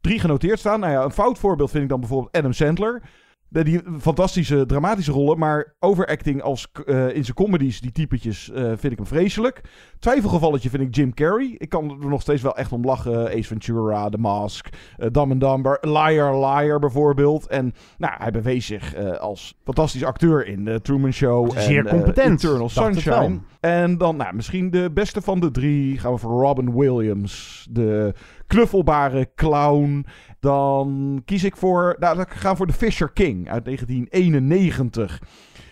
[0.00, 0.80] drie genoteerd staan.
[0.80, 3.02] Nou ja, een fout voorbeeld vind ik dan bijvoorbeeld Adam Sandler.
[3.52, 8.92] Die fantastische dramatische rollen, maar overacting als eh, in zijn comedies, die typetjes, eh, vind
[8.92, 9.60] ik hem vreselijk.
[9.98, 11.54] Twijfelgevalletje vind ik Jim Carrey.
[11.58, 13.26] Ik kan er nog steeds wel echt om lachen.
[13.26, 17.46] Ace Ventura, The Mask, eh Dumb and Dumber, Liar Liar bijvoorbeeld.
[17.46, 21.58] En nou, hij bewees zich als fantastisch acteur in The Truman Show.
[21.58, 23.40] Zeer en, eh, competent, Eternal Sunshine.
[23.60, 27.66] En dan nou, misschien de beste van de drie gaan we voor Robin Williams.
[27.70, 28.14] De
[28.46, 30.06] knuffelbare clown.
[30.40, 35.20] Dan kies ik voor, nou, we voor The Fisher King uit 1991.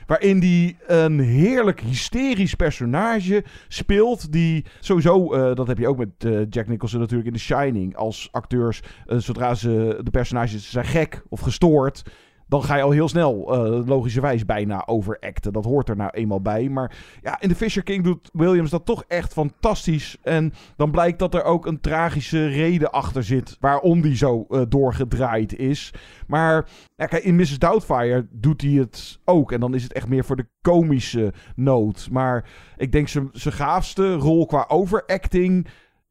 [0.08, 4.32] Waarin hij een heerlijk hysterisch personage speelt.
[4.32, 7.96] Die sowieso, eh, dat heb je ook met eh, Jack Nicholson natuurlijk in The Shining.
[7.96, 12.02] Als acteurs, eh, zodra ze de personages zijn gek of gestoord.
[12.48, 15.52] Dan ga je al heel snel, eh, logischerwijs, bijna overacten.
[15.52, 16.68] Dat hoort er nou eenmaal bij.
[16.68, 20.16] Maar ja, in The Fisher King doet Williams dat toch echt fantastisch.
[20.22, 23.56] En dan blijkt dat er ook een tragische reden achter zit.
[23.60, 25.94] Waarom die zo eh, doorgedraaid is.
[26.26, 27.58] Maar ja, kijk, in Mrs.
[27.58, 29.52] Doubtfire doet hij het ook.
[29.52, 32.08] En dan is het echt meer voor de komische noot.
[32.10, 32.44] Maar
[32.76, 35.66] ik denk zijn zijn gaafste rol qua overacting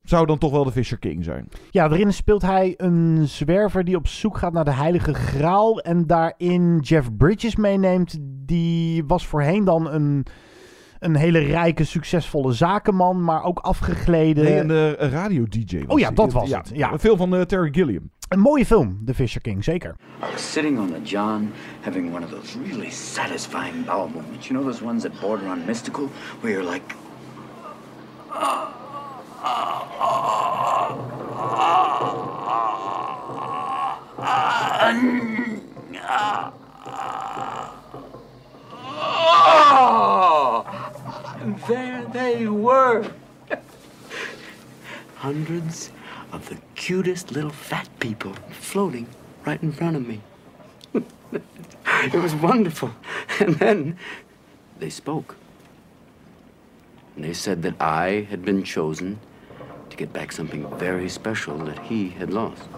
[0.10, 1.50] zou dan toch wel de Fisher King zijn.
[1.70, 5.80] Ja, daarin speelt hij een zwerver die op zoek gaat naar de Heilige Graal.
[5.80, 8.18] En daarin Jeff Bridges meeneemt.
[8.22, 10.26] Die was voorheen dan een,
[11.00, 13.24] een hele rijke, succesvolle zakenman.
[13.24, 14.44] Maar ook afgegleden.
[14.44, 15.84] Nee, een eh, radio-dj.
[15.88, 16.92] Oh ja, dat was het, ja.
[16.92, 18.10] Een film van eh, Terry Gilliam.
[18.28, 19.96] Een mooie film, The Fisher King, zeker.
[20.20, 21.52] I was sitting on the John,
[21.82, 24.48] having one of those really satisfying bowel movements.
[24.48, 26.10] You know those ones that border on mystical,
[26.42, 26.96] where you're like,
[41.68, 43.06] There they were.
[45.16, 45.92] Hundreds
[46.32, 49.08] of the cutest little fat people floating
[49.46, 50.22] right in front of me.
[50.94, 52.92] it was wonderful.
[53.42, 53.98] And then
[54.80, 55.36] they spoke.
[57.18, 59.20] And they said that I had been chosen
[59.90, 62.70] to get back something very special that he had lost.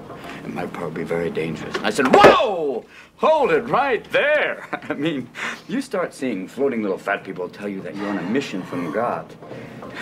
[0.45, 1.75] It might probably be very dangerous.
[1.83, 2.85] I said, Whoa!
[3.17, 4.65] Hold it right there.
[4.89, 5.29] I mean,
[5.67, 8.93] you start seeing floating little fat people tell you that you're on a mission from
[8.93, 9.25] God.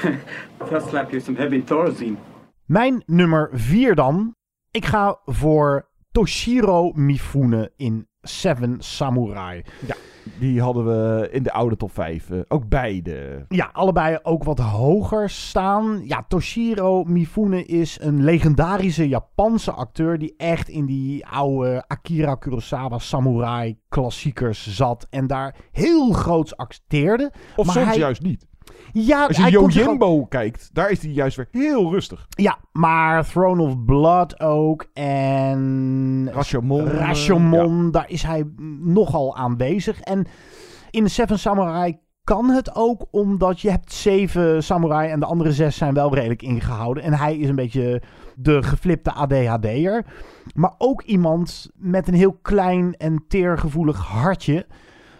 [0.69, 2.17] They'll slap you some heavy Thorazine.
[2.65, 4.35] Mijn nummer 4 dan.
[4.71, 9.63] Ik ga voor Toshiro Mifune in Seven Samurai.
[9.87, 9.95] Ja,
[10.39, 12.29] die hadden we in de oude top 5.
[12.29, 13.45] eh, ook beide.
[13.47, 16.01] Ja, allebei ook wat hoger staan.
[16.05, 22.99] Ja, Toshiro Mifune is een legendarische Japanse acteur die echt in die oude Akira Kurosawa
[22.99, 27.31] samurai klassiekers zat en daar heel groots acteerde.
[27.55, 28.45] Of Maar soms hij- juist niet.
[28.93, 32.27] Ja, Als je Yojimbo kijkt, daar is hij juist weer heel rustig.
[32.29, 36.85] Ja, maar Throne of Blood ook en Rashomon.
[36.85, 38.43] Rashomon, daar is hij
[38.79, 39.99] nogal aanwezig.
[39.99, 40.27] En
[40.89, 41.97] in de Seven Samurai
[42.27, 46.41] kan het ook, omdat je hebt zeven samurai en de andere zes zijn wel redelijk
[46.41, 47.03] ingehouden.
[47.03, 48.01] En hij is een beetje
[48.35, 50.05] de geflipte ADHD'er.
[50.55, 54.65] Maar ook iemand met een heel klein en teergevoelig hartje,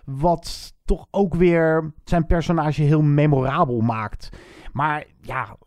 [0.05, 4.29] wat toch ook weer zijn personage heel memorabel maakt.
[4.73, 5.57] Maar ja,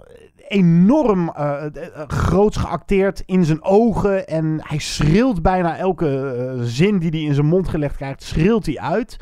[0.48, 1.64] enorm eh,
[2.06, 4.26] groots geacteerd in zijn ogen.
[4.26, 8.66] En hij schreeuwt bijna elke eh, zin die hij in zijn mond gelegd krijgt, schreeuwt
[8.66, 9.16] hij uit.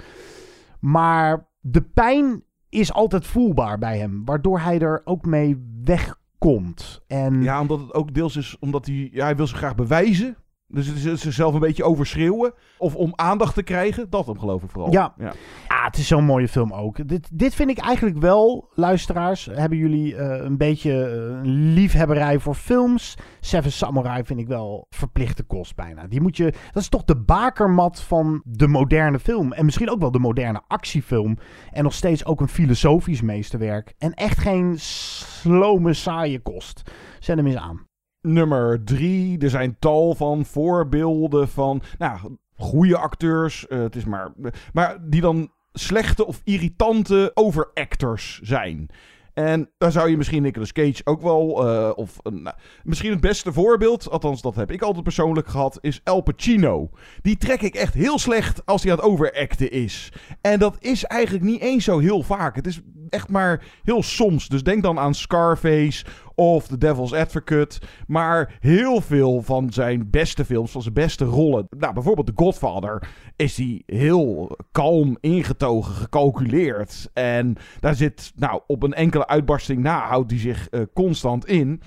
[0.81, 7.03] Maar de pijn is altijd voelbaar bij hem, waardoor hij er ook mee wegkomt.
[7.07, 10.37] En Ja, omdat het ook deels is omdat hij, ja, hij wil zich graag bewijzen.
[10.71, 12.53] Dus zichzelf een beetje overschreeuwen.
[12.79, 14.11] Of om aandacht te krijgen.
[14.11, 14.93] Dat hem geloof ik vooral.
[14.93, 15.15] Ja.
[15.19, 15.33] ja.
[15.69, 17.09] Ah, het is zo'n mooie film ook.
[17.09, 19.49] Dit, dit vind ik eigenlijk wel, luisteraars.
[19.53, 23.17] Hebben jullie eh, een beetje eh, een liefhebberij voor films?
[23.41, 26.07] Seven Samurai vind ik wel verplichte kost bijna.
[26.07, 29.53] Die moet je, dat is toch de bakermat van de moderne film.
[29.53, 31.39] En misschien ook wel de moderne actiefilm.
[31.73, 33.95] En nog steeds ook een filosofisch meesterwerk.
[33.99, 36.83] En echt geen slome, saaie kost.
[37.19, 37.88] Zet hem eens aan.
[38.33, 39.39] Nummer drie.
[39.39, 41.83] Er zijn tal van voorbeelden van.
[41.99, 43.67] Nou, goede acteurs.
[43.67, 44.33] eh, het is maar.
[44.73, 48.89] Maar die dan slechte of irritante overactors zijn.
[49.35, 51.69] En daar zou je misschien Nicolas Cage ook wel.
[51.69, 54.11] eh, of een, nou, misschien het beste voorbeeld.
[54.11, 55.79] Althans, dat heb ik altijd persoonlijk gehad.
[55.81, 56.91] Is El Pacino.
[57.23, 60.13] Die trek ik echt heel slecht als hij aan het overacten is.
[60.41, 62.57] En dat is eigenlijk niet eens zo heel vaak.
[62.57, 64.49] Het is echt maar heel soms.
[64.49, 66.05] Dus denk dan aan Scarface
[66.35, 67.81] of The Devil's Advocate.
[68.07, 71.67] Maar heel veel van zijn beste films, van zijn beste rollen.
[71.79, 73.09] Nou, bijvoorbeeld The Godfather.
[73.37, 77.11] Is hij heel kalm, ingetogen, gecalculeerd.
[77.13, 81.83] En daar zit, nou, op een enkele uitbarsting na houdt hij zich eh, constant in.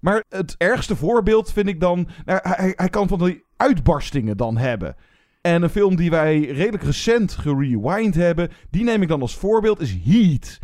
[0.00, 2.08] Maar het ergste voorbeeld vind ik dan.
[2.24, 4.96] Nou, hij, hij kan van die uitbarstingen dan hebben.
[5.42, 9.80] En een film die wij redelijk recent gerewind hebben, die neem ik dan als voorbeeld,
[9.80, 10.58] is Heat.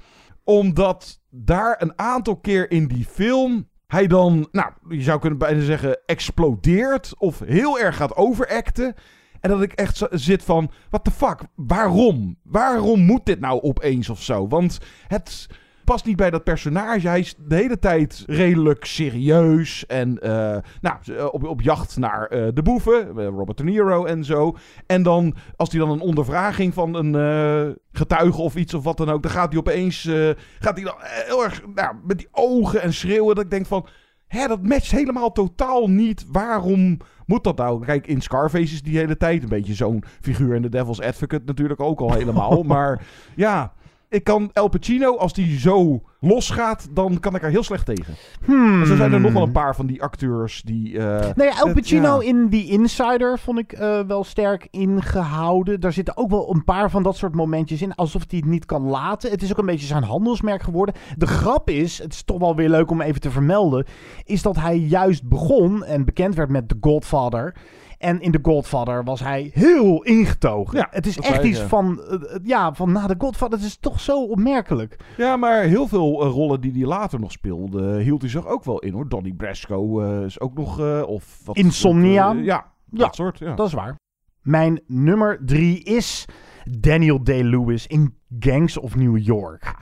[0.44, 5.60] Omdat daar een aantal keer in die film hij dan, nou, je zou kunnen bijna
[5.60, 8.94] zeggen, explodeert of heel erg gaat overacten.
[9.40, 12.38] En dat ik echt zit van, what the fuck, waarom?
[12.42, 14.48] Waarom moet dit nou opeens of zo?
[14.48, 15.46] Want het
[15.88, 17.08] past niet bij dat personage.
[17.08, 22.48] Hij is de hele tijd redelijk serieus en eh, nou, op, op jacht naar eh,
[22.54, 24.56] de boeven, eh, Robert De Niro en zo.
[24.86, 28.96] En dan, als hij dan een ondervraging van een eh, getuige of iets of wat
[28.96, 32.28] dan ook, dan gaat hij opeens, eh, gaat hij dan heel erg, nou, met die
[32.30, 33.86] ogen en schreeuwen, dat ik denk van,
[34.26, 36.24] hè, dat matcht helemaal totaal niet.
[36.32, 37.84] Waarom moet dat nou?
[37.84, 40.54] Kijk, in Scarface is die hele tijd een beetje zo'n figuur.
[40.54, 42.62] En de Devil's Advocate natuurlijk ook al helemaal.
[42.74, 43.72] maar ja,
[44.08, 48.14] ik kan El Pacino, als die zo losgaat, dan kan ik er heel slecht tegen.
[48.44, 48.80] Hmm.
[48.80, 50.98] En zo zijn er nog wel een paar van die acteurs die...
[50.98, 52.28] eh, Nee, El het- Pacino ja.
[52.28, 55.80] in The Insider vond ik eh, wel sterk ingehouden.
[55.80, 57.94] Daar zitten ook wel een paar van dat soort momentjes in.
[57.94, 59.30] Alsof hij het niet kan laten.
[59.30, 60.94] Het is ook een beetje zijn handelsmerk geworden.
[61.16, 63.84] De grap is, het is toch wel weer leuk om even te vermelden.
[64.24, 67.54] Is dat hij juist begon en bekend werd met The Godfather.
[67.98, 70.78] En in The Godfather was hij heel ingetogen.
[70.78, 73.58] Ja, het is echt iets van, eh, eh, ja, van na The Godfather.
[73.58, 74.96] Het is toch zo opmerkelijk.
[75.16, 78.64] Ja, maar heel veel eh, rollen die hij later nog speelde, hield hij zich ook
[78.64, 79.08] wel in hoor.
[79.08, 81.02] Donnie Brasco is ook nog...
[81.06, 82.32] of wat Insomnia.
[82.32, 83.38] ja, Ja, dat soort.
[83.38, 83.54] Ja.
[83.54, 83.96] Dat is waar.
[84.42, 86.24] Mijn nummer drie is
[86.64, 89.74] Daniel Day-Lewis in Gangs of New York.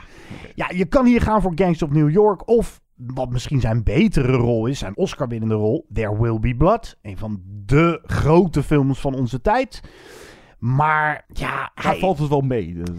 [0.55, 4.33] Ja, je kan hier gaan voor Gangs of New York of wat misschien zijn betere
[4.33, 6.99] rol is, zijn Oscar-winnende rol, There Will Be Blood.
[7.03, 9.81] Een van de grote films van onze tijd.
[10.75, 12.75] Maar ja, Daar hij, valt het wel mee.
[12.75, 12.91] Dat-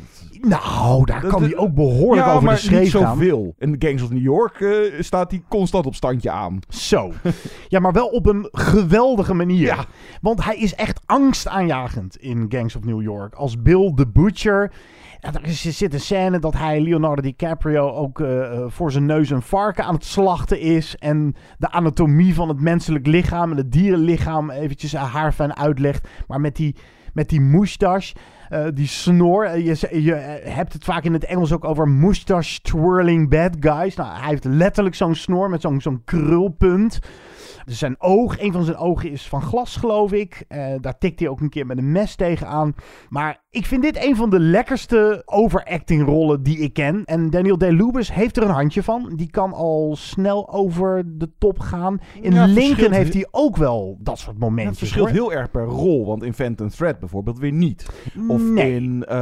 [0.41, 3.55] nou, daar dat- kan dat- hij ook behoorlijk ja, over maar de schreef niet zoveel.
[3.57, 6.59] In Gangs of New York eh, staat hij constant op standje aan.
[6.69, 7.11] Zo.
[7.67, 9.65] Ja, maar wel op een geweldige manier.
[9.65, 9.85] Ja.
[10.21, 13.33] Want hij is echt angstaanjagend in Gangs of New York.
[13.35, 14.71] Als Bill the Butcher.
[15.19, 19.29] Er, er zit een scène dat hij, Leonardo DiCaprio, ook eh, eh, voor zijn neus
[19.29, 20.95] een varken aan het slachten is.
[20.99, 26.07] En de anatomie van het menselijk lichaam en het dierenlichaam eventjes haarfijn uitlegt.
[26.27, 26.75] Maar met die,
[27.17, 28.15] met die moustache,
[28.49, 29.43] eh, die snor.
[29.45, 33.55] eh, je, je eh, hebt het vaak in het Engels ook over moustache twirling bad
[33.59, 33.95] guys.
[33.95, 36.99] Nou, hij heeft letterlijk zo'n snor met zo'n zo'n krulpunt.
[37.67, 40.45] Dus zijn oog, een van zijn ogen is van glas, geloof ik.
[40.47, 42.73] Eh, daar tikt hij ook een keer met een mes tegenaan.
[43.09, 47.01] Maar ik vind dit een van de lekkerste overacting rollen die ik ken.
[47.05, 49.11] En Daniel Day-Lewis heeft er een handje van.
[49.15, 51.99] Die kan al snel over de top gaan.
[52.21, 55.15] In Ja, Lincoln heeft hij ook wel dat soort Ja, het verschilt hoor.
[55.15, 56.05] heel erg per rol.
[56.05, 57.85] Want in Phantom Thread bijvoorbeeld weer niet.
[58.27, 58.75] Of Nee.
[58.75, 59.17] in eh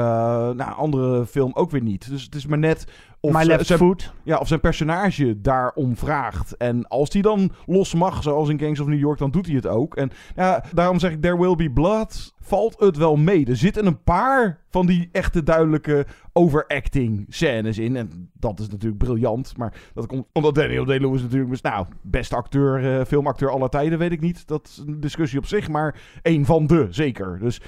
[0.49, 2.09] nou, andere film ook weer niet.
[2.09, 2.85] Dus het is maar net
[3.27, 4.13] of, My ze- Left zijn, Foot.
[4.23, 6.57] ja, of zijn personage daarom vraagt.
[6.57, 9.55] En als die dan los mag, zoals in Gangs of New York, dan doet hij
[9.55, 9.95] het ook.
[9.95, 13.45] En ja, daarom zeg ik, There Will Be Blood valt het wel mee.
[13.45, 17.95] Er zitten een paar van die echte duidelijke overacting scènes in.
[17.95, 19.57] En dat is natuurlijk briljant.
[19.57, 21.61] Maar dat komt omdat Daniel Day-Lewis natuurlijk...
[21.61, 24.47] Nou, beste acteur, eh, filmacteur aller tijden, weet ik niet.
[24.47, 25.67] Dat is een discussie op zich.
[25.69, 27.39] Maar een van de, zeker.
[27.39, 27.61] Dus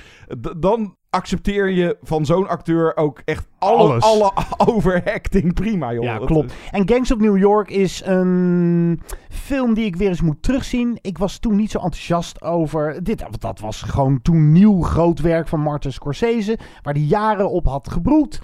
[0.57, 4.03] dan accepteer je van zo'n acteur ook echt alle, Alles.
[4.03, 4.31] alle
[4.75, 6.03] overacting prima, joh.
[6.03, 6.53] Ja, klopt.
[6.71, 10.97] En Gangs of New York is een film die ik weer eens moet terugzien.
[11.01, 13.03] Ik was toen niet zo enthousiast over.
[13.03, 16.57] Dit, want dat was gewoon toen nieuw groot werk van Martin Scorsese.
[16.81, 18.41] Waar hij jaren op had gebroed.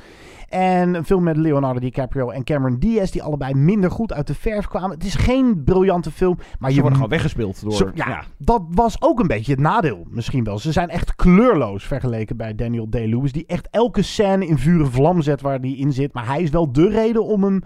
[0.53, 3.11] En een film met Leonardo DiCaprio en Cameron Diaz.
[3.11, 4.89] Die allebei minder goed uit de verf kwamen.
[4.89, 6.37] Het is geen briljante film.
[6.59, 7.71] Maar Ze je worden gewoon weggespeeld door...
[7.73, 10.59] Zo- ja, dat was ook een beetje het nadeel misschien wel.
[10.59, 13.31] Ze zijn echt kleurloos vergeleken bij Daniel Day-Lewis.
[13.31, 16.13] Die echt elke scène in vuur en vlam zet waar hij in zit.
[16.13, 17.61] Maar hij is wel de reden om hem,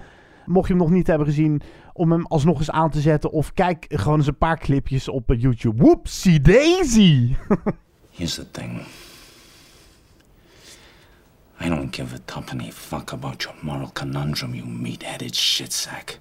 [0.45, 1.61] mocht je hem nog niet hebben gezien...
[1.93, 3.31] om hem alsnog eens aan te zetten.
[3.31, 5.83] Of kijk gewoon eens een paar clipjes op eh, YouTube.
[5.83, 7.35] Whoopsie daisy!
[8.17, 8.81] Here's the thing.
[11.59, 16.17] I don't give a tuppeny fuck about your moral conundrum, you meat-headed shitsack.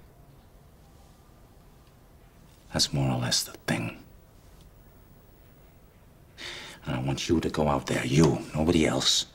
[2.73, 3.97] That's more or less the thing.
[6.85, 9.27] And I want you to go out there, you, nobody else.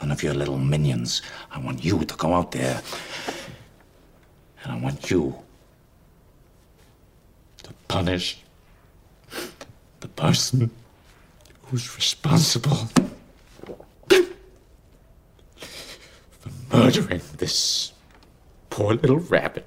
[0.00, 1.22] None of your little minions.
[1.50, 2.82] I want you to go out there.
[4.62, 5.36] And I want you
[7.62, 8.38] to punish
[10.00, 10.70] the person
[11.64, 12.88] who's responsible
[16.76, 17.92] murdering this
[18.68, 19.64] poor little rabbit.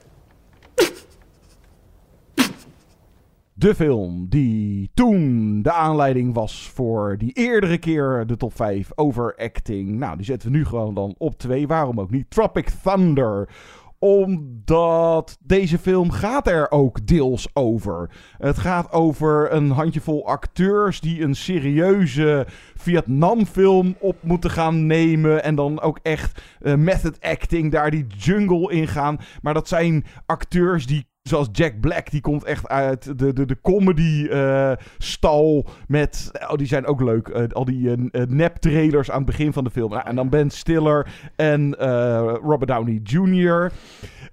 [3.54, 9.90] De film die toen de aanleiding was voor die eerdere keer de top 5 overacting.
[9.90, 11.68] Nou, die zetten we nu gewoon dan op 2.
[11.68, 12.30] Waarom ook niet?
[12.30, 13.50] Tropic Thunder.
[14.00, 18.10] Omdat deze film gaat er ook deels over.
[18.38, 25.44] Het gaat over een handjevol acteurs die een serieuze Vietnamfilm op moeten gaan nemen.
[25.44, 29.20] En dan ook echt eh, method acting, daar die jungle in gaan.
[29.42, 33.58] Maar dat zijn acteurs die Zoals Jack Black, die komt echt uit de, de, de
[33.62, 35.66] comedy-stal.
[35.88, 36.32] met.
[36.50, 37.28] Oh, die zijn ook leuk.
[37.28, 39.90] eh, al die eh, eh, nep-trailers aan het begin van de film.
[39.92, 43.72] Nou, en dan Ben Stiller en eh, Robert Downey Jr.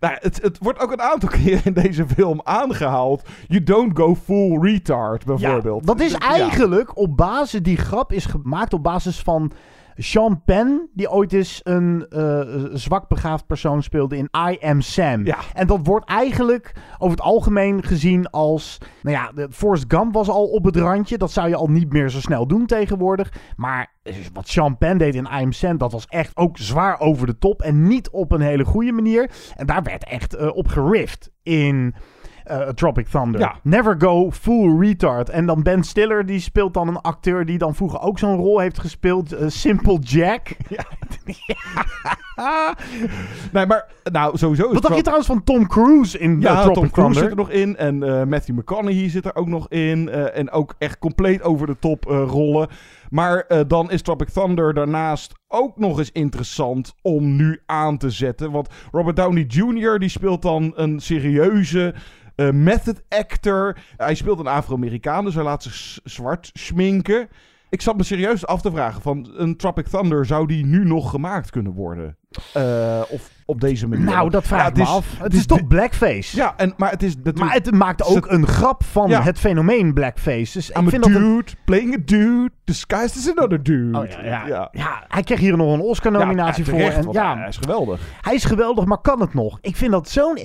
[0.01, 3.29] Nou, het, het wordt ook een aantal keer in deze film aangehaald.
[3.49, 5.87] You don't go full retard, bijvoorbeeld.
[5.87, 6.19] Dat is Ja.
[6.19, 9.53] eigenlijk op basis, die grap is gemaakt op basis van
[9.97, 12.41] Sean Penn, die ooit eens een eh,
[12.73, 15.27] zwak begaafd persoon speelde in I Am Sam.
[15.27, 15.39] Ja.
[15.55, 20.29] En dat wordt eigenlijk over het algemeen gezien als, nou ja, de Forrest Gump was
[20.29, 21.19] al op het randje.
[21.19, 23.33] Dat zou je al niet meer zo snel doen tegenwoordig.
[23.57, 27.01] Maar eh, wat Sean Penn deed in I Am Sam, dat was echt ook zwaar
[27.01, 27.63] over de top.
[27.63, 29.31] En niet op een hele goede manier.
[29.57, 31.95] En daar werd echt eh, op gerift in
[32.45, 33.41] eh, Tropic Thunder.
[33.41, 33.55] Ja.
[33.63, 35.29] Never go full retard.
[35.29, 38.59] En dan Ben Stiller, die speelt dan een acteur die dan vroeger ook zo'n rol
[38.59, 39.33] heeft gespeeld.
[39.33, 40.57] eh, Simple Jack.
[43.53, 46.61] Nee, maar nou, sowieso is Wat dacht je trouwens van Tom Cruise in Ja, eh,
[46.63, 47.23] Tropic Tom Cruise Thunder?
[47.23, 47.77] zit er nog in.
[47.77, 50.09] En Matthew McConaughey zit er ook nog in.
[50.11, 52.69] en ook echt compleet over de top rollen.
[53.11, 58.51] Maar dan is Tropic Thunder daarnaast ook nog eens interessant om nu aan te zetten.
[58.51, 59.99] Want Robert Downey Jr.
[59.99, 61.95] die speelt dan een serieuze
[62.35, 63.77] eh, method actor.
[63.97, 67.29] Hij speelt een Afro-Amerikaan, dus hij laat zich zwart schminken.
[67.69, 71.11] Ik zat me serieus af te vragen van een Tropic Thunder, zou die nu nog
[71.11, 72.17] gemaakt kunnen worden?
[72.53, 74.05] Eh, of op deze manier?
[74.05, 75.19] Nou, dat vraag Ja, ik me is- af.
[75.19, 76.37] Het is toch blackface?
[76.37, 77.45] Ja, en, maar het is natuurlijk...
[77.45, 79.23] Maar het maakt ook een grap van Ja.
[79.23, 80.53] het fenomeen blackface.
[80.59, 83.99] Dus I'm ik a vind dat een- dude playing a dude disguised as another dude.
[83.99, 84.69] Oh, ja, ja.
[84.73, 85.05] ja.
[85.09, 86.75] Hij kreeg hier nog een Oscar-nominatie voor.
[86.79, 88.01] terecht, En, ja, hij is geweldig.
[88.21, 89.59] Hij is geweldig, maar kan het nog?
[89.61, 90.39] Ik vind dat zo'n...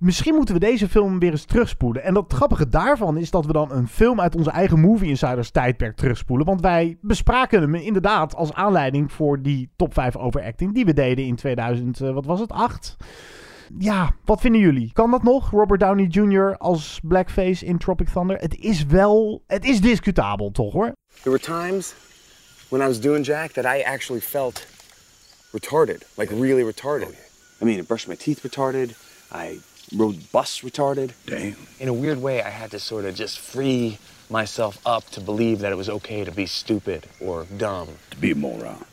[0.00, 2.02] Misschien moeten we deze film weer eens terugspoelen.
[2.02, 5.50] En dat grappige daarvan is dat we dan een film uit onze eigen Movie Insiders
[5.50, 6.46] tijdperk terugspoelen.
[6.46, 11.24] Want wij bespraken hem inderdaad als aanleiding voor die top 5 overacting die we deden
[11.24, 12.96] in 2000, eh, wat was het, 8?
[13.78, 14.90] Ja, wat vinden jullie?
[14.92, 15.50] Kan dat nog?
[15.50, 16.56] Robert Downey Jr.
[16.58, 18.36] als blackface in Tropic Thunder?
[18.36, 19.42] Het is wel...
[19.46, 20.92] Het is discutabel, toch hoor?
[21.22, 21.94] There were times
[22.68, 24.66] when I was doing Jack that I actually felt
[25.52, 27.14] retarded, like really retarded.
[27.60, 28.96] I mean, I brushed my teeth retarded.
[29.32, 29.60] I
[29.94, 31.12] rode bus retarded.
[31.26, 31.56] Damn.
[31.80, 33.98] In a weird way, I had to sort of just free
[34.30, 37.88] myself up to believe that it was okay to be stupid or dumb.
[38.10, 38.84] To be a moron.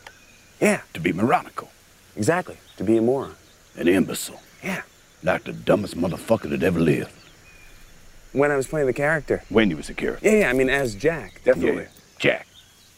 [0.60, 1.70] Yeah, To be moronical.
[2.16, 2.58] exactly.
[2.78, 3.36] To be a moron.
[3.76, 4.42] An imbecile.
[4.64, 4.82] Yeah.
[5.24, 7.12] Like the dumbest motherfucker that ever lived.
[8.34, 9.44] When I was playing the character.
[9.50, 10.28] When he was a character.
[10.28, 10.50] Yeah, yeah.
[10.50, 11.84] I mean, as Jack, definitely.
[11.84, 11.90] Yeah.
[12.20, 12.48] Jack.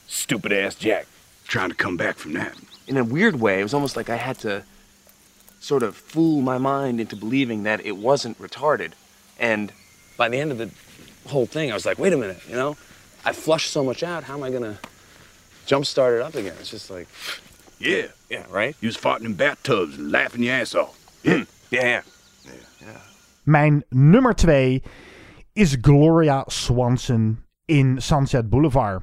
[0.08, 1.08] Stupid ass Jack.
[1.48, 2.54] Trying to come back from that.
[2.88, 4.64] in a weird way, it was almost like I had to
[5.64, 8.92] sort of fool my mind into believing that it wasn't retarded.
[9.40, 9.72] And
[10.18, 10.70] by the end of the
[11.30, 12.76] whole thing, I was like, wait a minute, you know,
[13.24, 14.24] I flushed so much out.
[14.26, 14.78] How am I gonna
[15.66, 16.56] jumpstart it up again?
[16.60, 17.08] It's just like,
[17.80, 18.08] Yeah.
[18.30, 18.76] yeah, right?
[18.82, 20.98] You was farting in bathtubs and laughing your ass off.
[21.72, 22.02] Yeah,
[22.46, 23.02] yeah.
[23.46, 24.82] Mijn nummer twee
[25.56, 29.02] is Gloria Swanson in Sunset Boulevard.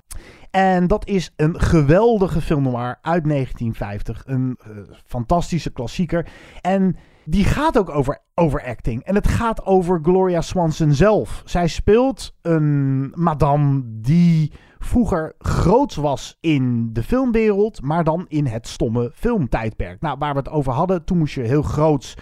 [0.51, 4.23] En dat is een geweldige film noir uit 1950.
[4.27, 4.71] Een eh,
[5.07, 6.29] fantastische klassieker.
[6.61, 9.03] En die gaat ook over overacting.
[9.03, 11.43] En het gaat over Gloria Swanson zelf.
[11.45, 18.69] Zij speelt een madame die vroeger groots was in de filmwereld, maar dan in het
[18.69, 20.01] stomme filmtijdperk.
[20.01, 22.17] Nou, waar we het over hadden, toen moest je heel groots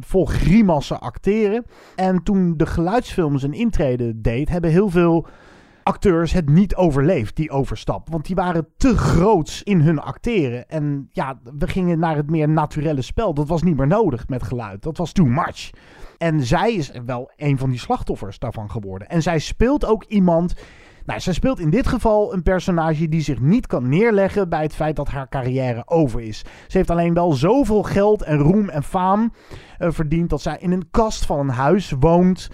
[0.00, 1.64] vol grimassen acteren.
[1.96, 5.26] En toen de geluidsfilm zijn intrede deed, hebben heel veel
[5.88, 8.08] acteurs het niet overleefd, die overstap.
[8.10, 10.68] Want die waren te groots in hun acteren.
[10.68, 13.34] En ja, we gingen naar het meer naturelle spel.
[13.34, 14.82] Dat was niet meer nodig met geluid.
[14.82, 15.70] Dat was too much.
[16.18, 19.08] En zij is wel een van die slachtoffers daarvan geworden.
[19.08, 20.54] En zij speelt ook iemand.
[21.04, 24.74] Nou, zij speelt in dit geval een personage die zich niet kan neerleggen bij het
[24.74, 26.44] feit dat haar carrière over is.
[26.66, 29.32] Ze heeft alleen wel zoveel geld en roem en faam
[29.78, 32.48] eh, verdiend dat zij in een kast van een huis woont.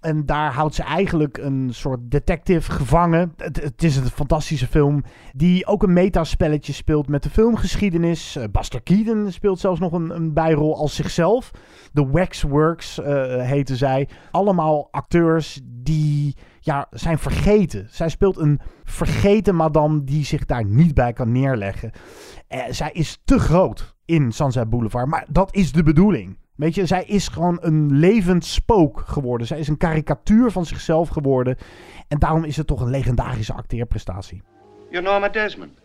[0.00, 3.32] En daar houdt ze eigenlijk een soort detective gevangen.
[3.36, 8.36] Het, is een fantastische film die ook een metaspelletje speelt met de filmgeschiedenis.
[8.36, 11.50] Eh, Buster Keaton speelt zelfs nog een, een bijrol als zichzelf.
[11.92, 14.08] De Waxworks eh heten zij.
[14.30, 17.86] Allemaal acteurs die ja, zijn vergeten.
[17.90, 21.90] Zij speelt een vergeten madame die zich daar niet bij kan neerleggen.
[22.48, 26.38] Eh, zij is te groot in Sunset Boulevard, maar dat is de bedoeling.
[26.58, 29.46] Weet je, zij is gewoon een levend spook geworden.
[29.46, 31.56] Zij is een karikatuur van zichzelf geworden.
[32.08, 34.42] En daarom is het toch een legendarische acteerprestatie.
[34.90, 35.80] You're Norma Desmond.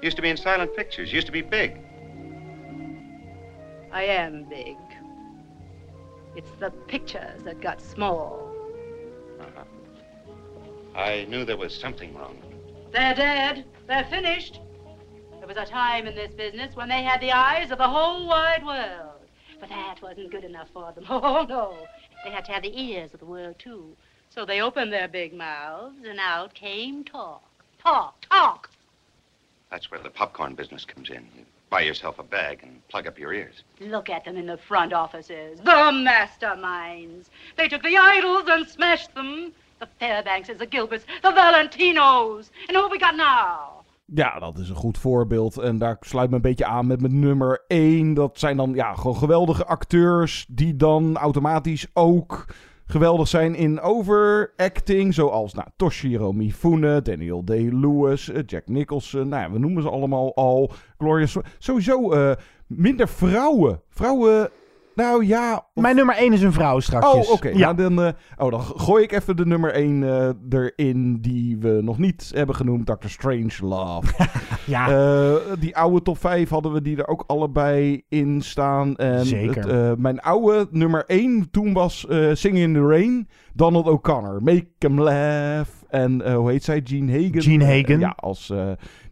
[0.00, 1.70] Used to be in silent pictures, used to be big.
[3.94, 4.76] I am big.
[6.34, 8.50] It's the pictures that got small.
[10.94, 12.34] I knew there was something wrong.
[12.90, 13.64] They're dead.
[13.86, 14.60] They're finished.
[15.38, 18.26] There was a time in this business when they had the eyes of the whole
[18.26, 19.11] wide world.
[19.62, 21.04] But that wasn't good enough for them.
[21.08, 21.86] Oh, no.
[22.24, 23.96] They had to have the ears of the world, too.
[24.28, 27.44] So they opened their big mouths, and out came talk.
[27.80, 28.70] Talk, talk.
[29.70, 31.28] That's where the popcorn business comes in.
[31.36, 33.62] You buy yourself a bag and plug up your ears.
[33.78, 35.60] Look at them in the front offices.
[35.60, 37.26] The masterminds.
[37.56, 39.52] They took the idols and smashed them.
[39.78, 42.50] The Fairbankses, the Gilberts, the Valentinos.
[42.66, 43.81] And who have we got now?
[44.14, 45.58] Ja, dat is een goed voorbeeld.
[45.58, 48.14] En daar sluit me een beetje aan met mijn nummer 1.
[48.14, 52.54] Dat zijn dan ja, gewoon geweldige acteurs die dan automatisch ook
[52.86, 55.14] geweldig zijn in overacting.
[55.14, 59.28] Zoals nou, Toshiro Mifune, Daniel Day-Lewis, eh, Jack Nicholson.
[59.28, 60.72] Nou ja, we noemen ze allemaal al.
[60.98, 61.26] Gloria
[61.58, 62.32] Sowieso eh,
[62.66, 63.80] minder vrouwen.
[63.88, 64.50] Vrouwen...
[64.94, 65.66] Nou ja...
[65.74, 67.06] Mijn nummer 1 is een vrouw straks.
[67.06, 67.48] Oh, oké.
[67.48, 67.74] Ja.
[67.74, 71.98] dan, eh, oh, dan gooi ik even de nummer 1 eh, erin die we nog
[71.98, 72.86] niet hebben genoemd.
[72.86, 73.08] Dr.
[73.08, 74.12] Strange Love.
[74.66, 74.88] Ja.
[74.88, 78.96] Eh, die oude top 5 hadden we die er ook allebei in staan.
[78.96, 79.68] En Zeker.
[79.68, 83.28] het, mijn oude nummer 1 toen was Singing in the Rain.
[83.54, 84.42] Donald O'Connor.
[84.42, 85.70] Make him laugh.
[85.88, 86.80] En hoe heet zij?
[86.84, 87.42] Gene Hagen.
[87.42, 87.98] Gene Hagen.
[87.98, 88.52] Ja, als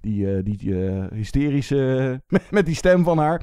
[0.01, 0.75] die, die
[1.15, 2.21] hysterische...
[2.51, 3.43] met die stem van haar.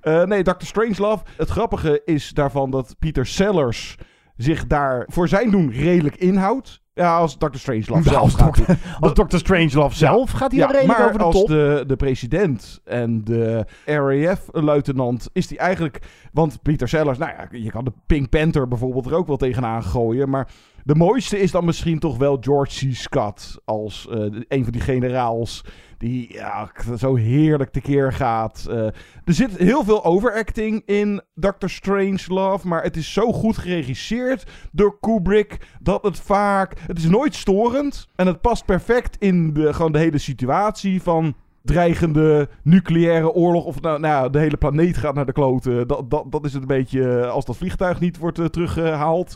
[0.00, 0.52] Eh, nee, Dr.
[0.58, 1.24] Strangelove.
[1.36, 3.96] Het grappige is daarvan dat Peter Sellers
[4.36, 6.80] zich daar voor zijn doen redelijk inhoudt.
[6.94, 7.46] Ja, als Dr.
[7.52, 9.36] Strangelove zelf als gaat hij- als Dr.
[9.36, 11.46] Strangelove zelf gaat hij ja, er redelijk maar over de als top.
[11.48, 16.02] De, de president en de RAF-luitenant is die eigenlijk...
[16.32, 19.82] Want Peter Sellers, nou ja, je kan de Pink Panther bijvoorbeeld er ook wel tegenaan
[19.82, 20.28] gooien.
[20.30, 20.48] Maar
[20.84, 22.94] de mooiste is dan misschien toch wel George C.
[22.94, 24.18] Scott als eh,
[24.48, 25.64] een van die generaals
[25.98, 28.66] die ja, zo heerlijk tekeer gaat.
[28.70, 28.86] Eh,
[29.24, 31.68] er zit heel veel overacting in Dr.
[31.68, 36.78] Strangelove, maar het is zo goed geregisseerd door Kubrick dat het vaak...
[36.86, 41.34] Het is nooit storend en het past perfect in de, gewoon de hele situatie van
[41.68, 43.64] dreigende nucleaire oorlog.
[43.64, 45.88] Of nou, nou de hele planeet gaat naar de kloten.
[45.88, 49.34] Dat, dat, dat is het een beetje eh, als dat vliegtuig niet wordt eh, teruggehaald.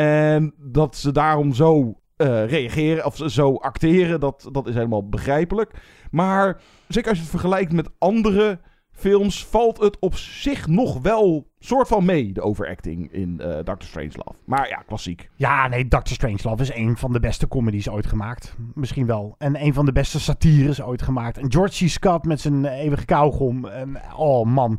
[0.00, 5.72] En dat ze daarom zo eh, reageren of zo acteren, dat, dat is helemaal begrijpelijk.
[6.10, 11.50] Maar zeker als je het vergelijkt met andere films, valt het op zich nog wel
[11.58, 14.34] soort van mee, de overacting in eh Doctor Strangelove.
[14.44, 15.30] Maar ja, klassiek.
[15.34, 15.98] Ja, nee, Dr.
[16.02, 18.56] Strangelove is een van de beste comedies ooit gemaakt.
[18.74, 19.34] Misschien wel.
[19.38, 21.38] En een van de beste satires ooit gemaakt.
[21.38, 21.88] En George C.
[21.88, 23.64] Scott met zijn eeuwige kauwgom.
[23.64, 24.78] En, oh man.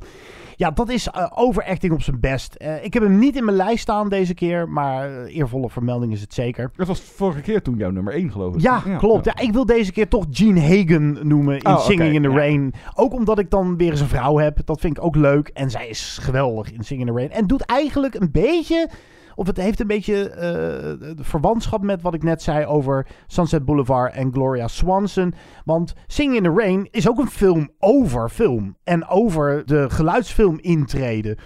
[0.56, 2.56] Ja, dat is eh, overacting op zijn best.
[2.56, 4.70] Eh, ik heb hem niet in mijn lijst staan deze keer.
[4.70, 6.72] Maar eervolle vermelding is het zeker.
[6.76, 8.62] Dat was vorige keer toen jouw nummer 1 geloof ik.
[8.62, 9.26] Ja, klopt.
[9.26, 12.36] Ja, ik wil deze keer toch Gene Hagen noemen in Oh, Singing in the ja.
[12.36, 12.74] Rain.
[12.96, 14.66] Ook omdat ik dan weer eens een vrouw heb.
[14.66, 15.48] Dat vind ik ook leuk.
[15.48, 17.32] En zij is geweldig in Singing in the Rain.
[17.32, 18.90] En doet eigenlijk een beetje...
[19.36, 24.14] Of het heeft een beetje eh, verwantschap met wat ik net zei over Sunset Boulevard
[24.14, 25.34] en Gloria Swanson.
[25.66, 28.78] Want Singing in the Rain is ook een film over film.
[28.84, 31.38] En over de geluidsfilm intreden.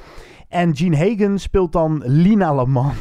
[0.49, 2.95] En Gene Hagen speelt dan Lina Lamont.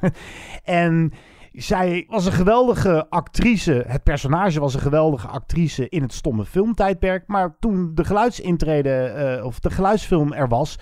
[0.64, 1.12] en
[1.52, 3.84] zij was een geweldige actrice.
[3.86, 7.24] Het personage was een geweldige actrice in het stomme filmtijdperk.
[7.26, 10.78] Maar toen de geluidsintrede, eh, of de geluidsfilm er was,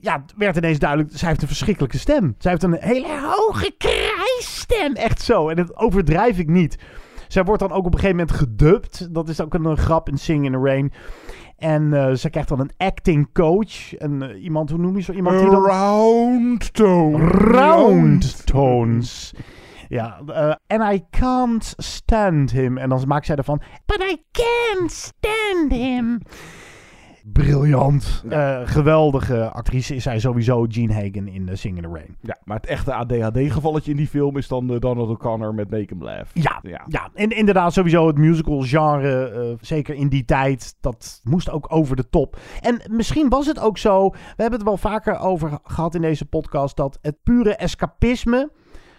[0.00, 2.34] ja, werd ineens duidelijk, zij heeft een verschrikkelijke stem.
[2.38, 4.94] Zij heeft een hele hoge krijsstem.
[4.94, 5.48] Echt zo.
[5.48, 6.78] En dat overdrijf ik niet.
[7.28, 9.14] Zij wordt dan ook op een gegeven moment gedubt.
[9.14, 10.92] Dat is ook een, een grap in Sing in the Rain.
[11.56, 13.94] En eh, ze krijgt dan een acting coach.
[13.94, 15.38] En eh, iemand, hoe noem je zo iemand?
[15.38, 15.64] Die dan...
[15.64, 17.26] Round tone.
[17.28, 19.34] Round tones.
[19.88, 22.78] Ja, eh, and I can't stand him.
[22.78, 26.20] En dan maakt zij ervan, but I can't stand him.
[27.32, 28.24] Briljant.
[28.28, 32.16] Eh, geweldige actrice is zij sowieso, Gene Hagen in uh, Sing in the Rain.
[32.20, 36.02] Ja, maar het echte ADHD-gevalletje in die film is dan Donald O'Connor met Make Him
[36.02, 36.30] Laugh.
[36.34, 37.10] Ja, ja.
[37.14, 41.96] en inderdaad sowieso het musical genre, eh, zeker in die tijd, dat moest ook over
[41.96, 42.38] de top.
[42.60, 46.24] En misschien was het ook zo, we hebben het wel vaker over gehad in deze
[46.24, 48.50] podcast, dat het pure escapisme,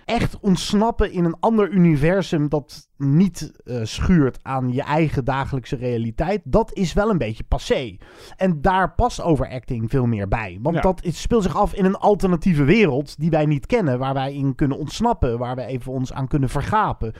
[0.05, 6.41] echt ontsnappen in een ander universum dat niet eh, schuurt aan je eigen dagelijkse realiteit,
[6.43, 7.97] dat is wel een beetje passé.
[8.35, 10.59] En daar past overacting veel meer bij.
[10.61, 10.81] Want Ja.
[10.81, 14.55] dat speelt zich af in een alternatieve wereld die wij niet kennen, waar wij in
[14.55, 17.13] kunnen ontsnappen, waar we even ons aan kunnen vergapen.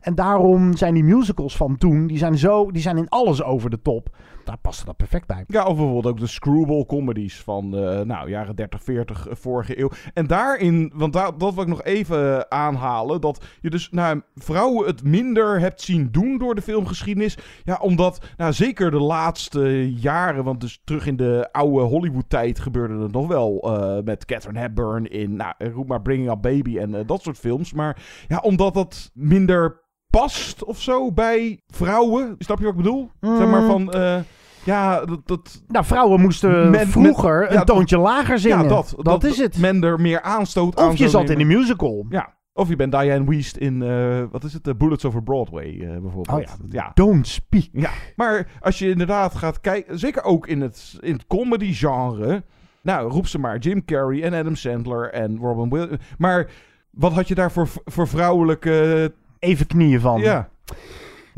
[0.00, 3.70] En daarom zijn die musicals van toen, die zijn, zo, die zijn in alles over
[3.70, 4.16] de top.
[4.46, 5.44] Daar past dat perfect bij.
[5.46, 9.80] Ja, of bijvoorbeeld ook de screwball comedies van de nou, jaren 30, 40, eh, vorige
[9.80, 9.90] eeuw.
[10.14, 13.20] En daarin, want daar, dat wil ik nog even eh, aanhalen.
[13.20, 17.38] Dat je dus nou, vrouwen het minder hebt zien doen door de filmgeschiedenis.
[17.64, 22.98] Ja, omdat nou, zeker de laatste jaren, want dus terug in de oude Hollywood-tijd gebeurde
[23.02, 26.94] het nog wel eh, met Catherine Hepburn in, nou, roep maar Bringing Up Baby en
[26.94, 27.72] eh, dat soort films.
[27.72, 32.34] Maar ja, omdat dat minder past of zo bij vrouwen.
[32.38, 33.10] Snap je wat ik bedoel?
[33.20, 33.92] Zeg maar van...
[33.92, 34.20] eh,
[34.66, 35.62] ja, dat, dat...
[35.68, 38.62] Nou, vrouwen moesten Men- vroeger men- een toontje lager zingen.
[38.62, 39.58] Ja, dat, dat, is het.
[39.58, 42.06] Men er meer aanstoot aan Of je zat in een musical.
[42.08, 42.34] Ja.
[42.52, 45.88] Of je bent Diane Weist in, eh, wat is het, The Bullets Over Broadway eh,
[45.88, 46.28] bijvoorbeeld.
[46.28, 46.90] Oh ja, ja.
[46.94, 47.68] Don't speak.
[47.72, 52.42] Ja, maar als je inderdaad gaat kijken, zeker ook in het, in het comedy genre.
[52.82, 56.02] Nou, roep ze maar Jim Carrey en Adam Sandler en Robin Williams.
[56.18, 56.50] Maar
[56.90, 59.12] wat had je daar voor, voor vrouwelijke...
[59.38, 60.20] Even knieën van.
[60.20, 60.48] Ja,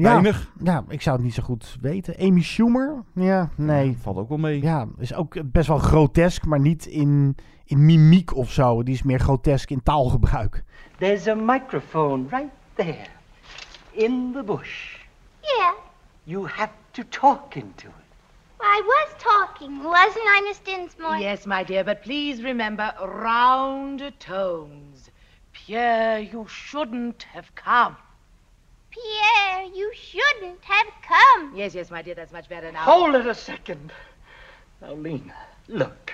[0.04, 0.50] weinig.
[0.62, 2.16] Ja, ik zou het niet zo goed weten.
[2.20, 3.04] Amy Schumer?
[3.14, 3.96] Ja, nee.
[4.00, 4.62] Valt ook wel mee.
[4.62, 8.82] Ja, is ook best wel grotesk, maar niet in, in mimiek of zo.
[8.82, 10.64] Die is meer grotesk in taalgebruik.
[10.98, 13.06] There's a microphone right there
[13.90, 14.96] in the bush.
[15.40, 15.72] Yeah,
[16.24, 17.94] You have to talk into it.
[18.60, 21.16] I was talking, wasn't I, Miss Dinsmore?
[21.16, 25.10] Yes, my dear, but please remember round tones.
[25.52, 27.96] Pierre, you shouldn't have come.
[29.02, 31.52] Pierre, you shouldn't have come.
[31.54, 32.80] Yes, yes, my dear, that's much better now.
[32.80, 33.92] Hold it a second.
[34.80, 35.34] Now, Lena,
[35.68, 36.12] look.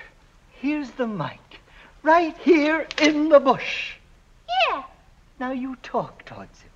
[0.61, 1.39] Here's the mic.
[2.03, 3.95] Right here in the bush.
[4.69, 4.83] Yeah.
[5.39, 6.71] Now you talk towards it.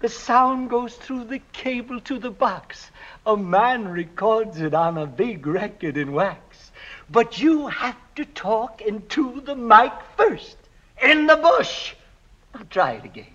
[0.00, 2.90] The sound goes through the cable to the box.
[3.26, 6.70] A man records it on a big record in wax.
[7.10, 10.56] But you have to talk into the mic first.
[11.02, 11.94] In the bush.
[12.54, 13.34] Now try it again.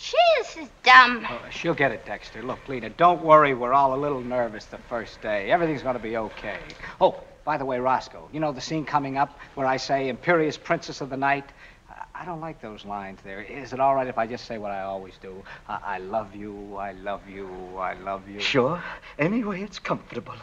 [0.00, 1.26] Gee, this is dumb.
[1.28, 2.42] Oh, she'll get it, Dexter.
[2.42, 3.52] Look, Lena, don't worry.
[3.52, 5.50] We're all a little nervous the first day.
[5.50, 6.56] Everything's going to be okay.
[7.02, 10.56] Oh, by the way, Roscoe, you know the scene coming up where I say, Imperious
[10.56, 11.44] Princess of the Night?
[11.90, 13.42] I- I don't like those lines there.
[13.42, 15.42] Is it all right if I just say what I always do?
[15.68, 17.48] I, I love you, I love you,
[17.78, 18.40] I love you.
[18.40, 18.82] Sure.
[19.18, 20.34] anyway it's comfortable.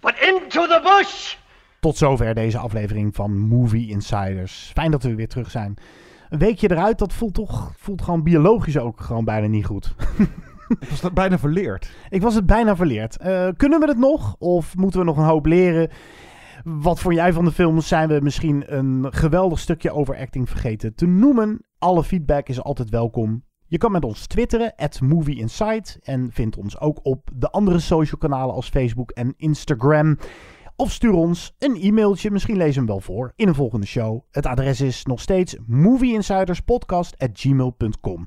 [0.00, 1.36] But into the bush!
[1.80, 4.70] Tot zover deze aflevering van Movie Insiders.
[4.74, 5.76] Fijn dat we weer terug zijn.
[6.34, 9.94] Een weekje eruit, dat voelt toch voelt gewoon biologisch ook gewoon bijna niet goed.
[10.80, 11.90] Ik was dat bijna verleerd.
[12.08, 13.16] Ik was het bijna verleerd.
[13.16, 14.36] Eh, kunnen we het nog?
[14.38, 15.90] Of moeten we nog een hoop leren?
[16.64, 17.80] Wat vond jij van de film?
[17.80, 21.64] Zijn we misschien een geweldig stukje overacting vergeten te noemen?
[21.78, 23.44] Alle feedback is altijd welkom.
[23.66, 25.98] Je kan met ons twitteren, at Movie Insight.
[26.02, 30.18] En vindt ons ook op de andere social kanalen als Facebook en Instagram.
[30.76, 34.20] Of stuur ons een e-mailtje, misschien lezen we hem wel voor, in een volgende show.
[34.30, 38.26] Het adres is nog steeds movieinsiderspodcast.gmail.com.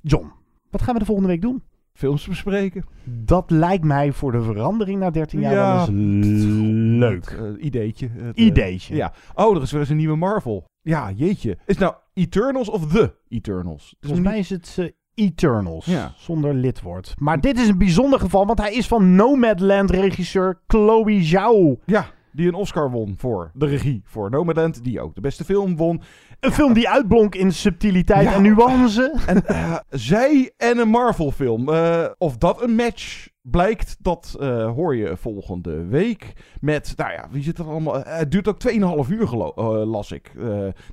[0.00, 0.32] John,
[0.70, 1.62] wat gaan we de volgende week doen?
[1.92, 2.84] Films bespreken.
[3.04, 6.44] Dat lijkt mij voor de verandering na 13 jaar Ja, wel eens
[6.98, 7.26] leuk.
[7.26, 8.08] Eh, ideetje.
[8.12, 8.94] Het, eh, Ideetje.
[8.94, 9.12] ja.
[9.34, 10.64] Oh, er is weer eens een nieuwe Marvel.
[10.80, 11.58] Ja, jeetje.
[11.66, 13.94] Is nou Eternals of The Eternals?
[14.00, 16.12] Volgens mij is het eh, Eternals, Ja.
[16.16, 17.14] zonder lidwoord.
[17.18, 21.78] Maar dit is een bijzonder geval, want hij is van Nomadland regisseur Chloe Zhao.
[21.86, 24.84] Ja, die een Oscar won voor de regie voor Nomadland.
[24.84, 26.02] Die ook de beste film won.
[26.40, 28.34] Een film die uitblonk in subtiliteit Ja.
[28.34, 29.14] en nuance.
[29.26, 31.68] En eh, zij en een Marvel film.
[31.68, 36.32] Eh, of dat een match blijkt, dat eh, hoor je volgende week.
[36.60, 38.04] Met, nou ja, wie zit er allemaal?
[38.04, 38.58] Eh, het duurt ook
[39.06, 40.32] 2,5 uur, gelo- eh, las ik.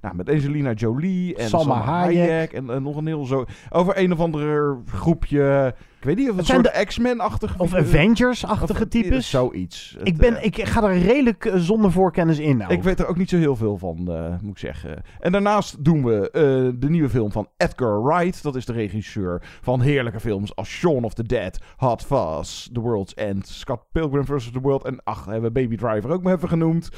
[0.01, 2.29] Nou, met Angelina Jolie en Salma Salma, Hayek.
[2.29, 2.53] Hayek.
[2.53, 3.45] En, en nog een heel zo...
[3.69, 5.75] Over een of andere groepje...
[5.99, 7.57] Ik weet niet of het, Het een zijn soort X-Men-achtige...
[7.57, 9.29] Of Avengers-achtige Of- types.
[9.29, 9.97] Zoiets.
[10.03, 12.57] Ik, ben, ik ga er redelijk eh, zonder voorkennis in.
[12.57, 12.73] Nou.
[12.73, 15.01] Ik weet er ook niet zo heel veel van, eh, moet ik zeggen.
[15.19, 16.41] En daarnaast doen we eh,
[16.79, 18.43] de nieuwe film van Edgar Wright.
[18.43, 22.79] Dat is de regisseur van heerlijke films als Shaun of the Dead, Hot Fuzz, The
[22.79, 24.51] World's End, Scott Pilgrim vs.
[24.51, 24.85] The World.
[24.85, 26.89] En ach, hebben we Baby Driver ook maar even genoemd.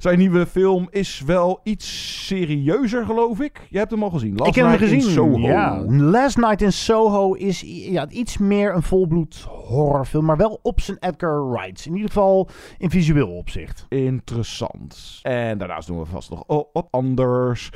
[0.00, 3.66] Zijn nieuwe film is wel iets serieuzer, geloof ik.
[3.68, 4.36] Je hebt hem al gezien.
[4.36, 5.12] Last ik heb hem Night in gezien.
[5.12, 5.38] Soho.
[5.38, 5.84] Ja.
[5.88, 10.96] Last Night in Soho is ja, iets meer een volbloed horrorfilm, maar wel op zijn
[11.00, 11.86] Edgar Wright.
[11.86, 12.48] In ieder geval
[12.78, 13.86] in visueel opzicht.
[13.88, 15.18] Interessant.
[15.22, 17.70] En daarnaast doen we vast nog wat anders.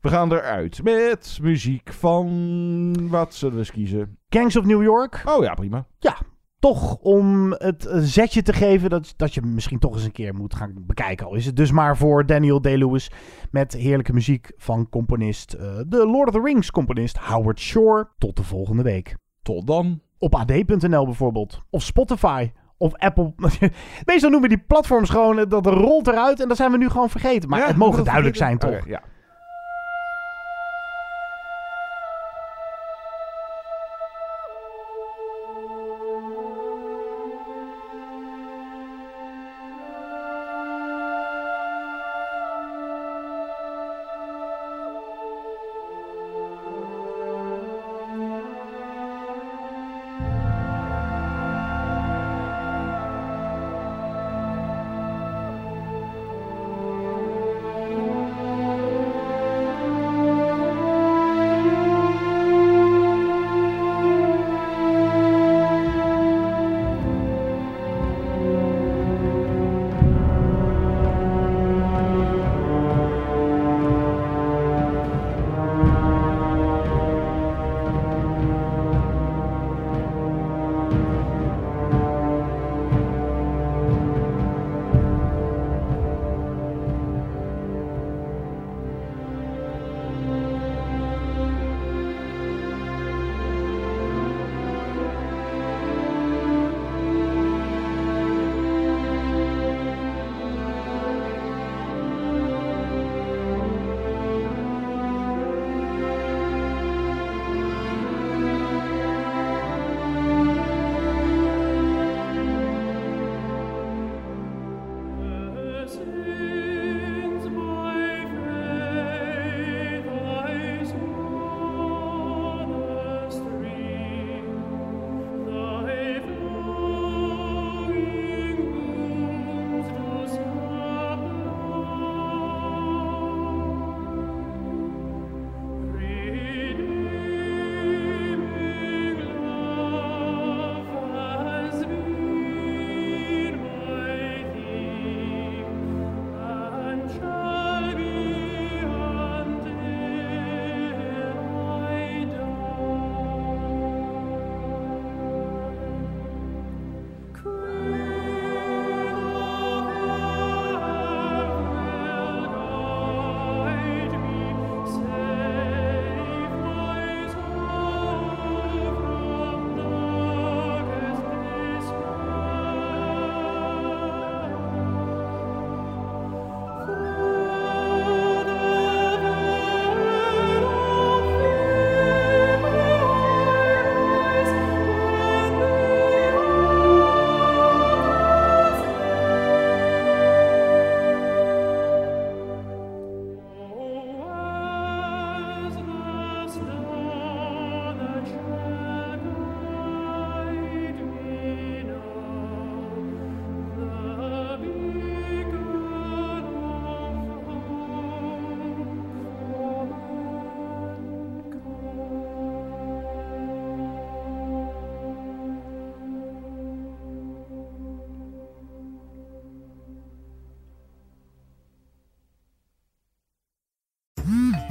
[0.00, 3.08] We gaan eruit met muziek van...
[3.08, 4.18] Wat zullen we eens kiezen?
[4.28, 5.22] Gangs of New York.
[5.24, 5.86] Oh ja, prima.
[5.98, 6.16] Ja,
[6.58, 10.34] toch om het eh, zetje te geven dat, dat je misschien toch eens een keer
[10.34, 11.26] moet gaan bekijken.
[11.26, 13.10] Al is het dus maar voor Daniel Day-Lewis
[13.50, 18.08] met heerlijke muziek van componist, eh, de Lord of the Rings componist Howard Shore.
[18.18, 19.16] Tot de volgende week.
[19.42, 20.00] Tot dan.
[20.18, 21.62] Op ad.nl bijvoorbeeld.
[21.70, 22.50] Of Spotify.
[22.76, 23.32] Of Apple.
[24.06, 26.88] Meestal noemen we die platforms gewoon, eh, dat rolt eruit en dat zijn we nu
[26.88, 27.48] gewoon vergeten.
[27.48, 28.86] Maar Ja, het mogen duidelijk zijn toch?
[28.86, 29.02] Ja.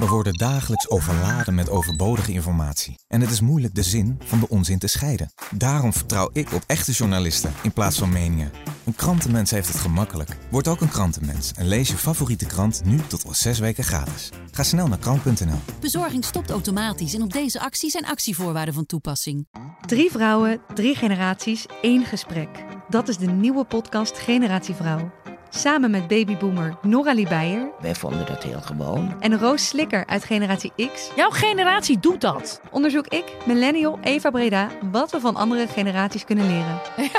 [0.08, 2.98] Worden dagelijks overladen met overbodige informatie.
[3.08, 5.32] En het is moeilijk de zin van de onzin te scheiden.
[5.50, 8.50] Daarom vertrouw ik op echte journalisten in plaats van meningen.
[8.84, 10.36] Een krantenmens heeft het gemakkelijk.
[10.50, 14.30] Word ook een krantenmens en lees je favoriete krant nu tot al zes weken gratis.
[14.50, 15.60] Ga snel naar krant.nl.
[15.80, 19.48] Bezorging stopt automatisch en op deze actie zijn actievoorwaarden van toepassing.
[19.86, 22.48] Drie vrouwen, drie generaties, één gesprek.
[22.88, 25.10] Dat is de nieuwe podcast Generatie Vrouw.
[25.50, 29.20] Samen met babyboomer Nora Beijer Wij vonden dat heel gewoon.
[29.20, 31.10] en Roos Slikker uit Generatie X.
[31.16, 32.60] Jouw generatie doet dat.
[32.70, 36.80] Onderzoek ik, millennial Eva Breda, wat we van andere generaties kunnen leren.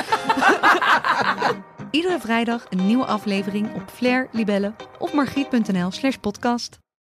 [1.92, 6.80] Iedere vrijdag een nieuwe aflevering op Flair, Libelle of margriet.nl slash podcast.